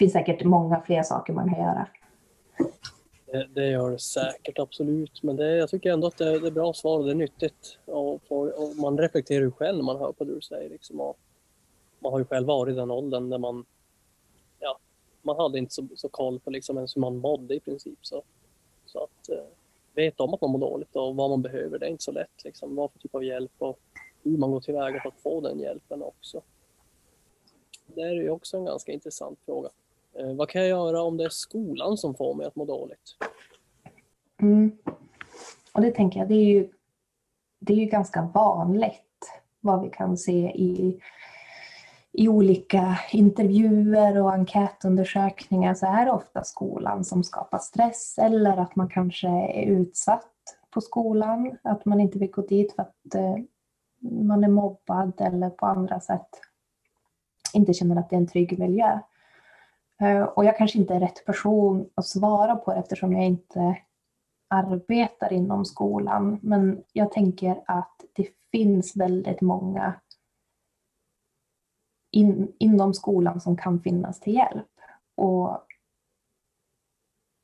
Det 0.00 0.04
finns 0.04 0.12
säkert 0.12 0.44
många 0.44 0.80
fler 0.80 1.02
saker 1.02 1.32
man 1.32 1.54
kan 1.54 1.62
göra. 1.62 1.88
Det, 3.26 3.46
det 3.54 3.70
gör 3.70 3.90
det 3.90 3.98
säkert, 3.98 4.58
absolut. 4.58 5.22
Men 5.22 5.36
det, 5.36 5.56
jag 5.56 5.70
tycker 5.70 5.92
ändå 5.92 6.06
att 6.06 6.16
det, 6.16 6.38
det 6.38 6.46
är 6.46 6.50
bra 6.50 6.72
svar 6.72 6.98
och 6.98 7.04
det 7.04 7.10
är 7.10 7.14
nyttigt. 7.14 7.78
Och, 7.84 8.32
och 8.32 8.76
man 8.76 8.98
reflekterar 8.98 9.40
ju 9.40 9.50
själv 9.50 9.76
när 9.76 9.84
man 9.84 9.98
hör 9.98 10.12
på 10.12 10.24
det 10.24 10.34
du 10.34 10.40
säger. 10.40 10.70
Liksom, 10.70 11.00
och 11.00 11.18
man 11.98 12.12
har 12.12 12.18
ju 12.18 12.24
själv 12.24 12.46
varit 12.46 12.72
i 12.72 12.76
den 12.76 12.90
åldern 12.90 13.30
där 13.30 13.38
man, 13.38 13.64
ja, 14.58 14.78
man 15.22 15.36
hade 15.36 15.58
inte 15.58 15.74
så, 15.74 15.88
så 15.96 16.08
koll 16.08 16.40
på 16.40 16.50
liksom 16.50 16.76
ens 16.76 16.96
hur 16.96 17.00
man 17.00 17.16
mådde 17.16 17.54
i 17.54 17.60
princip. 17.60 17.98
Så, 18.02 18.22
så 18.86 18.98
att, 19.04 19.28
eh, 19.28 19.44
veta 19.94 20.22
om 20.22 20.34
att 20.34 20.40
man 20.40 20.50
mår 20.50 20.58
dåligt 20.58 20.96
och 20.96 21.16
vad 21.16 21.30
man 21.30 21.42
behöver. 21.42 21.78
Det 21.78 21.86
är 21.86 21.90
inte 21.90 22.04
så 22.04 22.12
lätt. 22.12 22.44
Liksom. 22.44 22.76
Vad 22.76 22.92
för 22.92 22.98
typ 22.98 23.14
av 23.14 23.24
hjälp 23.24 23.52
och 23.58 23.78
hur 24.22 24.36
man 24.36 24.50
går 24.50 24.60
tillväga 24.60 25.00
för 25.00 25.08
att 25.08 25.22
få 25.22 25.40
den 25.40 25.60
hjälpen 25.60 26.02
också. 26.02 26.42
Det 27.86 28.02
är 28.02 28.12
ju 28.12 28.30
också 28.30 28.56
en 28.56 28.64
ganska 28.64 28.92
intressant 28.92 29.38
fråga. 29.44 29.70
Eh, 30.20 30.34
vad 30.34 30.48
kan 30.48 30.60
jag 30.60 30.68
göra 30.68 31.02
om 31.02 31.16
det 31.16 31.24
är 31.24 31.28
skolan 31.28 31.96
som 31.96 32.14
får 32.14 32.34
mig 32.34 32.46
att 32.46 32.56
må 32.56 32.64
dåligt? 32.64 33.16
Mm. 34.42 34.72
Och 35.72 35.80
det 35.80 35.90
tänker 35.90 36.20
jag, 36.20 36.28
det 36.28 36.34
är 36.34 36.44
ju, 36.44 36.70
det 37.60 37.72
är 37.72 37.76
ju 37.76 37.86
ganska 37.86 38.30
vanligt 38.34 39.30
vad 39.60 39.82
vi 39.82 39.90
kan 39.90 40.16
se 40.16 40.52
i 40.54 41.00
i 42.12 42.28
olika 42.28 42.98
intervjuer 43.12 44.22
och 44.22 44.32
enkätundersökningar 44.32 45.74
så 45.74 45.86
är 45.86 46.04
det 46.04 46.12
ofta 46.12 46.44
skolan 46.44 47.04
som 47.04 47.24
skapar 47.24 47.58
stress 47.58 48.18
eller 48.18 48.56
att 48.56 48.76
man 48.76 48.88
kanske 48.88 49.28
är 49.28 49.66
utsatt 49.66 50.32
på 50.70 50.80
skolan, 50.80 51.58
att 51.62 51.84
man 51.84 52.00
inte 52.00 52.18
vill 52.18 52.30
gå 52.30 52.42
dit 52.42 52.74
för 52.74 52.82
att 52.82 53.14
eh, 53.14 53.36
man 54.00 54.44
är 54.44 54.48
mobbad 54.48 55.12
eller 55.20 55.50
på 55.50 55.66
andra 55.66 56.00
sätt 56.00 56.28
inte 57.54 57.74
känner 57.74 57.96
att 57.96 58.10
det 58.10 58.16
är 58.16 58.20
en 58.20 58.26
trygg 58.26 58.58
miljö. 58.58 59.00
Eh, 60.00 60.22
och 60.22 60.44
jag 60.44 60.56
kanske 60.56 60.78
inte 60.78 60.94
är 60.94 61.00
rätt 61.00 61.24
person 61.26 61.90
att 61.94 62.06
svara 62.06 62.56
på 62.56 62.72
det 62.72 62.78
eftersom 62.80 63.12
jag 63.12 63.24
inte 63.24 63.76
arbetar 64.48 65.32
inom 65.32 65.64
skolan. 65.64 66.38
Men 66.42 66.82
jag 66.92 67.12
tänker 67.12 67.62
att 67.66 68.04
det 68.12 68.28
finns 68.52 68.96
väldigt 68.96 69.40
många 69.40 69.94
in, 72.12 72.52
inom 72.58 72.94
skolan 72.94 73.40
som 73.40 73.56
kan 73.56 73.80
finnas 73.80 74.20
till 74.20 74.34
hjälp. 74.34 74.66
Och, 75.16 75.66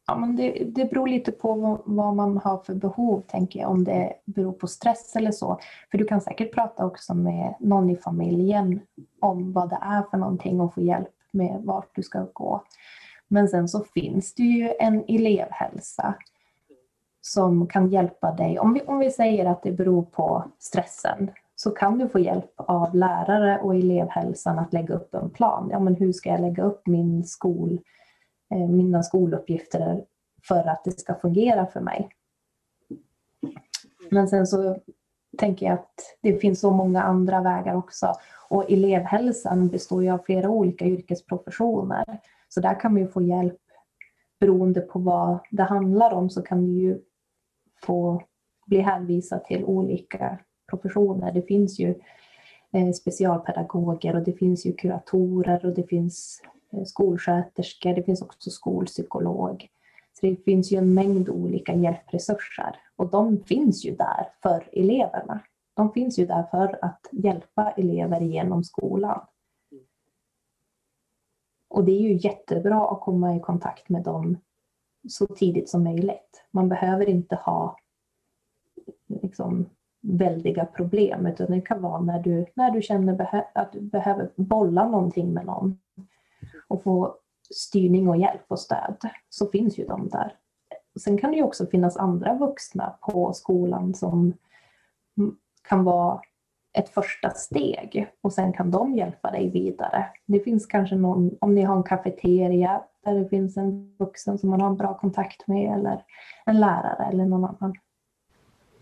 ja, 0.07 0.17
men 0.17 0.37
det, 0.37 0.65
det 0.65 0.85
beror 0.85 1.09
lite 1.09 1.33
på 1.33 1.55
vad, 1.55 1.81
vad, 1.85 2.15
man 2.15 2.37
har 2.37 2.59
för 2.59 2.75
behov, 2.75 3.21
tänker 3.21 3.61
jag, 3.61 3.71
om 3.71 3.85
det 3.85 4.13
beror 4.25 4.53
på 4.53 4.67
stress 4.67 5.17
eller 5.17 5.33
så. 5.33 5.61
För 5.91 5.99
du 5.99 6.05
kan 6.05 6.21
säkert 6.21 6.55
prata 6.55 6.87
också 6.87 7.15
med 7.15 7.55
någon 7.61 7.91
i 7.91 7.97
familjen 7.97 8.81
om 9.21 9.53
vad 9.53 9.71
det 9.71 9.79
är 9.83 10.03
för 10.03 10.19
någonting 10.19 10.61
och 10.61 10.75
få 10.75 10.81
hjälp 10.81 11.16
med 11.37 11.63
vart 11.65 11.91
du 11.95 12.03
ska 12.03 12.27
gå. 12.33 12.63
Men 13.29 13.49
sen 13.49 13.69
så 13.69 13.85
finns 13.85 14.35
det 14.35 14.43
ju 14.43 14.73
en 14.79 15.05
elevhälsa 15.09 16.15
som 17.21 17.67
kan 17.67 17.91
hjälpa 17.91 18.33
dig. 18.33 18.59
Om 18.59 18.75
vi, 18.75 18.81
om 18.81 18.99
vi 18.99 19.11
säger 19.11 19.47
att 19.47 19.63
det 19.63 19.73
beror 19.73 20.03
på 20.03 20.45
stressen 20.59 21.31
så 21.55 21.71
kan 21.71 21.99
du 21.99 22.09
få 22.09 22.19
hjälp 22.19 22.53
av 22.57 22.95
lärare 22.95 23.61
och 23.61 23.75
elevhälsan 23.75 24.59
att 24.59 24.73
lägga 24.73 24.95
upp 24.95 25.15
en 25.15 25.31
plan. 25.31 25.69
Ja, 25.73 25.79
men 25.79 25.95
hur 25.95 26.13
ska 26.13 26.29
jag 26.29 26.41
lägga 26.41 26.63
upp 26.63 26.87
min 26.87 27.25
skol, 27.25 27.81
eh, 28.51 28.69
mina 28.69 29.03
skoluppgifter 29.03 30.05
för 30.49 30.69
att 30.69 30.85
det 30.85 31.01
ska 31.01 31.15
fungera 31.15 31.67
för 31.67 31.81
mig? 31.81 32.09
Men 34.11 34.29
sen 34.29 34.47
så 34.47 34.77
tänker 35.39 35.67
jag 35.67 35.75
att 35.75 36.17
det 36.23 36.39
finns 36.39 36.61
så 36.61 36.71
många 36.71 37.03
andra 37.03 37.41
vägar 37.41 37.75
också. 37.75 38.13
Och 38.49 38.71
elevhälsan 38.71 39.69
består 39.69 40.03
ju 40.03 40.11
av 40.11 40.19
flera 40.19 40.49
olika 40.49 40.85
yrkesprofessioner. 40.85 42.21
Så 42.49 42.61
där 42.61 42.81
kan 42.81 42.93
man 42.93 43.03
ju 43.03 43.09
få 43.09 43.23
hjälp 43.23 43.61
beroende 44.41 44.81
på 44.81 44.99
vad 44.99 45.39
det 45.51 45.63
handlar 45.63 46.13
om 46.13 46.31
så 46.31 46.43
kan 46.43 46.65
du 46.65 46.81
ju 46.81 46.99
få 47.83 48.23
bli 48.67 48.81
hänvisad 48.81 49.45
till 49.45 49.65
olika 49.65 50.39
professioner. 50.71 51.33
Det 51.33 51.43
finns 51.43 51.79
ju 51.79 51.95
eh, 52.73 52.93
specialpedagoger 52.93 54.17
och 54.17 54.23
det 54.23 54.33
finns 54.33 54.67
ju 54.67 54.73
kuratorer 54.73 55.67
och 55.67 55.75
det 55.75 55.83
finns 55.83 56.43
eh, 56.73 56.85
skolsköterskor, 56.85 57.95
det 57.95 58.03
finns 58.03 58.23
också 58.23 58.51
skolpsykolog. 58.51 59.69
Så 60.21 60.27
det 60.27 60.37
finns 60.45 60.73
ju 60.73 60.79
en 60.79 60.95
mängd 60.95 61.29
olika 61.29 61.75
hjälpresurser 61.75 62.81
och 62.97 63.11
de 63.11 63.45
finns 63.45 63.85
ju 63.85 63.97
där 63.97 64.29
för 64.43 64.69
eleverna. 64.73 65.41
De 65.75 65.93
finns 65.93 66.19
ju 66.19 66.27
där 66.27 66.43
för 66.43 66.79
att 66.85 67.07
hjälpa 67.13 67.71
elever 67.71 68.21
genom 68.21 68.65
skolan. 68.65 69.27
Och 71.69 71.85
det 71.85 71.93
är 71.93 72.01
ju 72.01 72.13
jättebra 72.13 72.91
att 72.91 73.01
komma 73.01 73.37
i 73.37 73.41
kontakt 73.41 73.89
med 73.89 74.03
dem 74.03 74.37
så 75.09 75.27
tidigt 75.27 75.69
som 75.69 75.85
möjligt. 75.85 76.45
Man 76.51 76.69
behöver 76.69 77.09
inte 77.09 77.37
ha 77.37 77.77
liksom, 79.07 79.71
väldiga 80.01 80.65
problem 80.65 81.27
utan 81.27 81.51
det 81.51 81.61
kan 81.61 81.83
vara 81.83 82.01
när 82.01 82.23
du, 82.23 82.47
när 82.55 82.71
du 82.71 82.83
känner 82.83 83.45
att 83.55 83.73
du 83.73 83.81
behöver 83.81 84.31
bolla 84.37 84.89
någonting 84.89 85.33
med 85.33 85.47
någon 85.47 85.79
och 86.69 86.83
få 86.83 87.17
styrning 87.55 88.09
och 88.09 88.17
hjälp 88.17 88.45
och 88.49 88.61
stöd 88.61 88.97
så 89.29 89.47
finns 89.47 89.79
ju 89.79 89.87
de 89.87 90.09
där. 90.09 90.37
Sen 91.01 91.19
kan 91.19 91.31
det 91.31 91.37
ju 91.37 91.43
också 91.43 91.67
finnas 91.67 91.97
andra 91.97 92.35
vuxna 92.35 92.99
på 93.01 93.33
skolan 93.33 93.95
som 93.95 94.33
kan 95.69 95.85
vara 95.85 96.21
ett 96.79 96.89
första 96.89 97.31
steg 97.31 98.09
och 98.21 98.33
sen 98.33 98.53
kan 98.53 98.71
de 98.71 98.95
hjälpa 98.95 99.31
dig 99.31 99.51
vidare. 99.51 100.07
Det 100.27 100.41
finns 100.41 100.67
kanske 100.67 100.97
någon, 100.97 101.31
om 101.41 101.55
ni 101.55 101.63
har 101.63 101.77
en 101.77 101.83
kafeteria 101.83 102.83
där 103.05 103.15
det 103.15 103.29
finns 103.29 103.57
en 103.57 103.97
vuxen 103.99 104.39
som 104.39 104.51
man 104.51 104.61
har 104.61 104.69
en 104.69 104.77
bra 104.77 104.99
kontakt 104.99 105.47
med 105.47 105.79
eller 105.79 106.05
en 106.47 106.61
lärare 106.61 107.09
eller 107.13 107.25
någon 107.25 107.45
annan. 107.45 107.75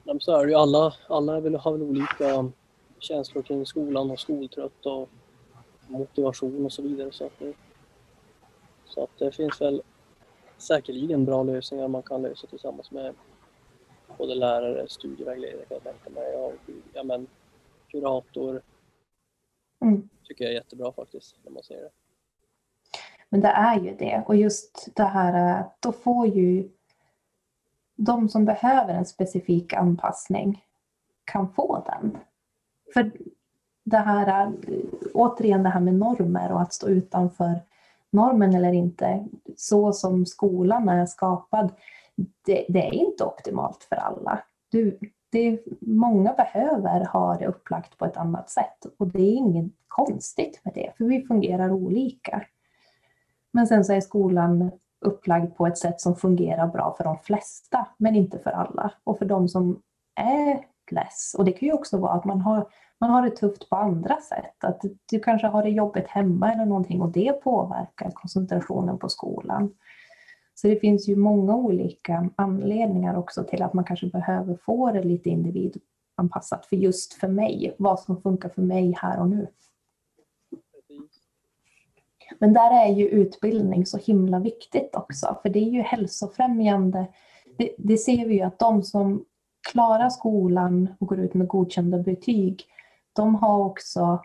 Ja, 0.05 0.17
så 0.21 0.37
är 0.37 0.45
det 0.45 0.51
ju. 0.51 0.59
Alla, 0.59 0.93
alla 1.09 1.33
har 1.33 1.73
väl 1.73 1.83
olika 1.83 2.51
känslor 2.99 3.43
kring 3.43 3.67
skolan 3.67 4.11
och 4.11 4.19
skoltrött 4.19 4.87
och 4.87 5.09
motivation 5.89 6.65
och 6.65 6.73
så 6.73 6.83
vidare. 6.83 7.13
Så 7.13 7.27
att 7.27 7.39
det, 7.39 7.53
så 8.95 9.05
att 9.05 9.19
det 9.19 9.33
finns 9.33 9.61
väl 9.61 9.83
säkerligen 10.59 11.25
bra 11.25 11.43
lösningar 11.43 11.89
man 11.89 12.03
kan 12.03 12.23
lösa 12.23 12.47
tillsammans 12.47 12.91
med 12.91 13.15
både 14.19 14.35
lärare, 14.35 14.89
studievägledare 14.89 15.65
kan 15.65 15.75
jag 15.75 15.83
tänka 15.83 16.11
mig 16.11 16.37
och 16.37 16.55
ja, 16.93 17.03
men, 17.03 17.27
kurator. 17.89 18.63
Mm. 19.81 20.09
tycker 20.25 20.45
jag 20.45 20.51
är 20.51 20.57
jättebra 20.57 20.93
faktiskt 20.93 21.37
när 21.45 21.53
man 21.53 21.63
ser 21.63 21.81
det. 21.81 21.91
Men 23.29 23.41
det 23.41 23.49
är 23.49 23.81
ju 23.81 23.97
det 23.97 24.25
och 24.27 24.37
just 24.37 24.89
det 24.95 25.05
här 25.05 25.65
då 25.81 25.93
får 25.93 26.27
ju 26.27 26.69
de 27.97 28.29
som 28.29 28.45
behöver 28.45 28.95
en 28.95 29.07
specifik 29.07 29.73
anpassning 29.73 30.65
kan 31.25 31.53
få 31.53 31.85
den. 31.87 32.19
För 32.95 33.13
det 33.85 33.97
här, 33.97 34.53
återigen 35.15 35.63
det 35.63 35.69
här 35.69 35.81
med 35.81 35.95
normer 35.95 36.53
och 36.53 36.61
att 36.61 36.73
stå 36.73 36.89
utanför 36.89 37.61
normen 38.15 38.55
eller 38.55 38.73
inte, 38.73 39.25
så 39.57 39.93
som 39.93 40.27
skolan 40.27 40.89
är 40.89 41.07
skapad, 41.07 41.73
det, 42.47 42.67
det 42.69 42.87
är 42.87 42.95
inte 42.95 43.25
optimalt 43.25 43.85
för 43.85 43.97
alla. 43.97 44.43
Du, 44.71 44.99
det, 45.31 45.61
många 45.81 46.33
behöver 46.33 47.05
ha 47.05 47.37
det 47.37 47.47
upplagt 47.47 47.99
på 47.99 48.05
ett 48.05 48.17
annat 48.17 48.51
sätt 48.51 48.87
och 48.99 49.07
det 49.07 49.23
är 49.23 49.33
inget 49.33 49.73
konstigt 49.89 50.61
med 50.65 50.75
det, 50.75 50.93
för 50.97 51.05
vi 51.05 51.27
fungerar 51.27 51.73
olika. 51.73 52.43
Men 53.53 53.67
sen 53.67 53.85
så 53.85 53.93
är 53.93 54.01
skolan 54.01 54.71
upplagd 55.01 55.57
på 55.57 55.67
ett 55.67 55.79
sätt 55.79 56.01
som 56.01 56.17
fungerar 56.17 56.67
bra 56.67 56.95
för 56.97 57.05
de 57.05 57.19
flesta, 57.19 57.87
men 57.97 58.17
inte 58.17 58.39
för 58.39 58.51
alla. 58.51 58.93
Och 59.05 59.19
för 59.19 59.27
de 59.27 59.49
som 59.49 59.83
är 60.21 60.65
less, 60.91 61.35
och 61.39 61.45
det 61.45 61.53
kan 61.53 61.69
ju 61.69 61.73
också 61.73 61.99
vara 61.99 62.13
att 62.13 62.25
man 62.25 62.41
har, 62.41 62.67
man 63.05 63.13
har 63.13 63.23
det 63.23 63.37
tufft 63.37 63.71
på 63.71 63.77
andra 63.77 64.21
sätt, 64.21 64.65
att 64.65 64.83
du 65.11 65.21
kanske 65.21 65.47
har 65.47 65.63
det 65.63 65.69
jobbigt 65.69 66.07
hemma 66.07 66.53
eller 66.53 66.65
någonting 66.65 67.03
och 67.03 67.13
det 67.13 67.33
påverkar 67.43 68.11
koncentrationen 68.11 68.99
på 68.99 69.09
skolan. 69.09 69.75
Så 70.55 70.67
det 70.67 70.77
finns 70.77 71.09
ju 71.09 71.17
många 71.17 71.57
olika 71.57 72.31
anledningar 72.37 73.17
också 73.17 73.45
till 73.45 73.63
att 73.63 73.75
man 73.75 73.85
kanske 73.85 74.07
behöver 74.07 74.57
få 74.57 74.93
det 74.93 75.03
lite 75.03 75.29
individanpassat 75.29 76.67
för 76.67 76.77
just 76.77 77.13
för 77.13 77.29
mig, 77.29 77.75
vad 77.79 78.01
som 78.01 78.23
funkar 78.23 78.49
för 78.49 78.63
mig 78.63 78.95
här 78.97 79.21
och 79.21 79.29
nu. 79.29 79.47
Men 82.39 82.53
där 82.53 82.87
är 82.87 82.95
ju 82.95 83.09
utbildning 83.09 83.87
så 83.87 83.99
himla 83.99 84.39
viktigt 84.39 84.97
också, 84.97 85.39
för 85.43 85.49
det 85.49 85.59
är 85.59 85.71
ju 85.71 85.81
hälsofrämjande. 85.81 87.07
Det, 87.59 87.75
det 87.79 87.97
ser 87.97 88.27
vi 88.27 88.35
ju 88.35 88.43
att 88.43 88.59
de 88.59 88.83
som 88.83 89.25
klarar 89.73 90.09
skolan 90.09 90.89
och 90.99 91.07
går 91.07 91.21
ut 91.21 91.35
med 91.35 91.49
godkända 91.49 91.99
betyg, 91.99 92.67
de 93.15 93.35
har 93.35 93.65
också 93.65 94.23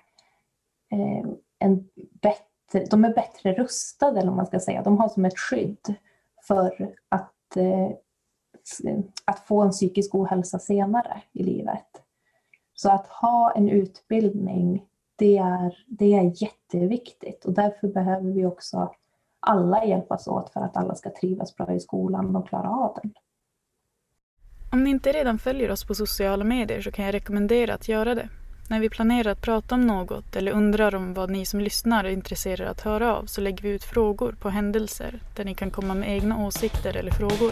eh, 0.92 1.30
en 1.60 1.90
bättre, 2.22 2.86
de 2.90 3.06
är 3.06 3.14
bättre 3.14 3.54
rustade, 3.54 4.20
eller 4.20 4.32
man 4.32 4.46
ska 4.46 4.60
säga. 4.60 4.84
De 4.84 4.98
har 4.98 5.10
som 5.10 5.26
ett 5.26 5.40
skydd 5.40 5.96
för 6.48 6.96
att, 7.10 7.58
eh, 7.58 7.90
att 9.26 9.40
få 9.40 9.62
en 9.62 9.72
psykisk 9.72 10.16
ohälsa 10.16 10.60
senare 10.60 11.22
i 11.32 11.44
livet. 11.44 12.04
Så 12.74 12.92
att 12.92 13.08
ha 13.08 13.52
en 13.52 13.70
utbildning, 13.70 14.86
det 15.16 15.38
är, 15.38 15.84
det 15.88 16.14
är 16.14 16.44
jätteviktigt 16.44 17.46
och 17.46 17.54
därför 17.54 17.88
behöver 17.88 18.32
vi 18.32 18.46
också 18.46 18.94
alla 19.40 19.86
hjälpas 19.86 20.28
åt 20.28 20.54
för 20.54 20.62
att 20.62 20.78
alla 20.78 20.96
ska 20.96 21.10
trivas 21.10 21.56
bra 21.56 21.74
i 21.74 21.80
skolan 21.80 22.36
och 22.36 22.48
klara 22.48 22.70
av 22.70 23.00
den. 23.02 23.14
Om 24.72 24.84
ni 24.84 24.90
inte 24.90 25.12
redan 25.12 25.40
följer 25.40 25.72
oss 25.72 25.88
på 25.88 25.96
sociala 25.96 26.44
medier 26.44 26.82
så 26.82 26.92
kan 26.92 27.06
jag 27.06 27.14
rekommendera 27.14 27.74
att 27.74 27.88
göra 27.88 28.16
det. 28.16 28.30
När 28.70 28.80
vi 28.80 28.90
planerar 28.90 29.32
att 29.32 29.42
prata 29.42 29.76
om 29.76 29.88
något 29.88 30.36
eller 30.36 30.52
undrar 30.52 30.96
om 30.96 31.14
vad 31.14 31.30
ni 31.30 31.46
som 31.46 31.62
lyssnar 31.62 32.04
är 32.04 32.10
intresserade 32.10 32.70
att 32.70 32.82
höra 32.82 33.16
av 33.16 33.26
så 33.26 33.42
lägger 33.42 33.64
vi 33.64 33.70
ut 33.70 33.84
frågor 33.84 34.36
på 34.40 34.50
händelser 34.50 35.20
där 35.36 35.46
ni 35.46 35.56
kan 35.56 35.72
komma 35.72 35.94
med 35.94 36.10
egna 36.10 36.46
åsikter 36.46 36.98
eller 36.98 37.12
frågor. 37.12 37.52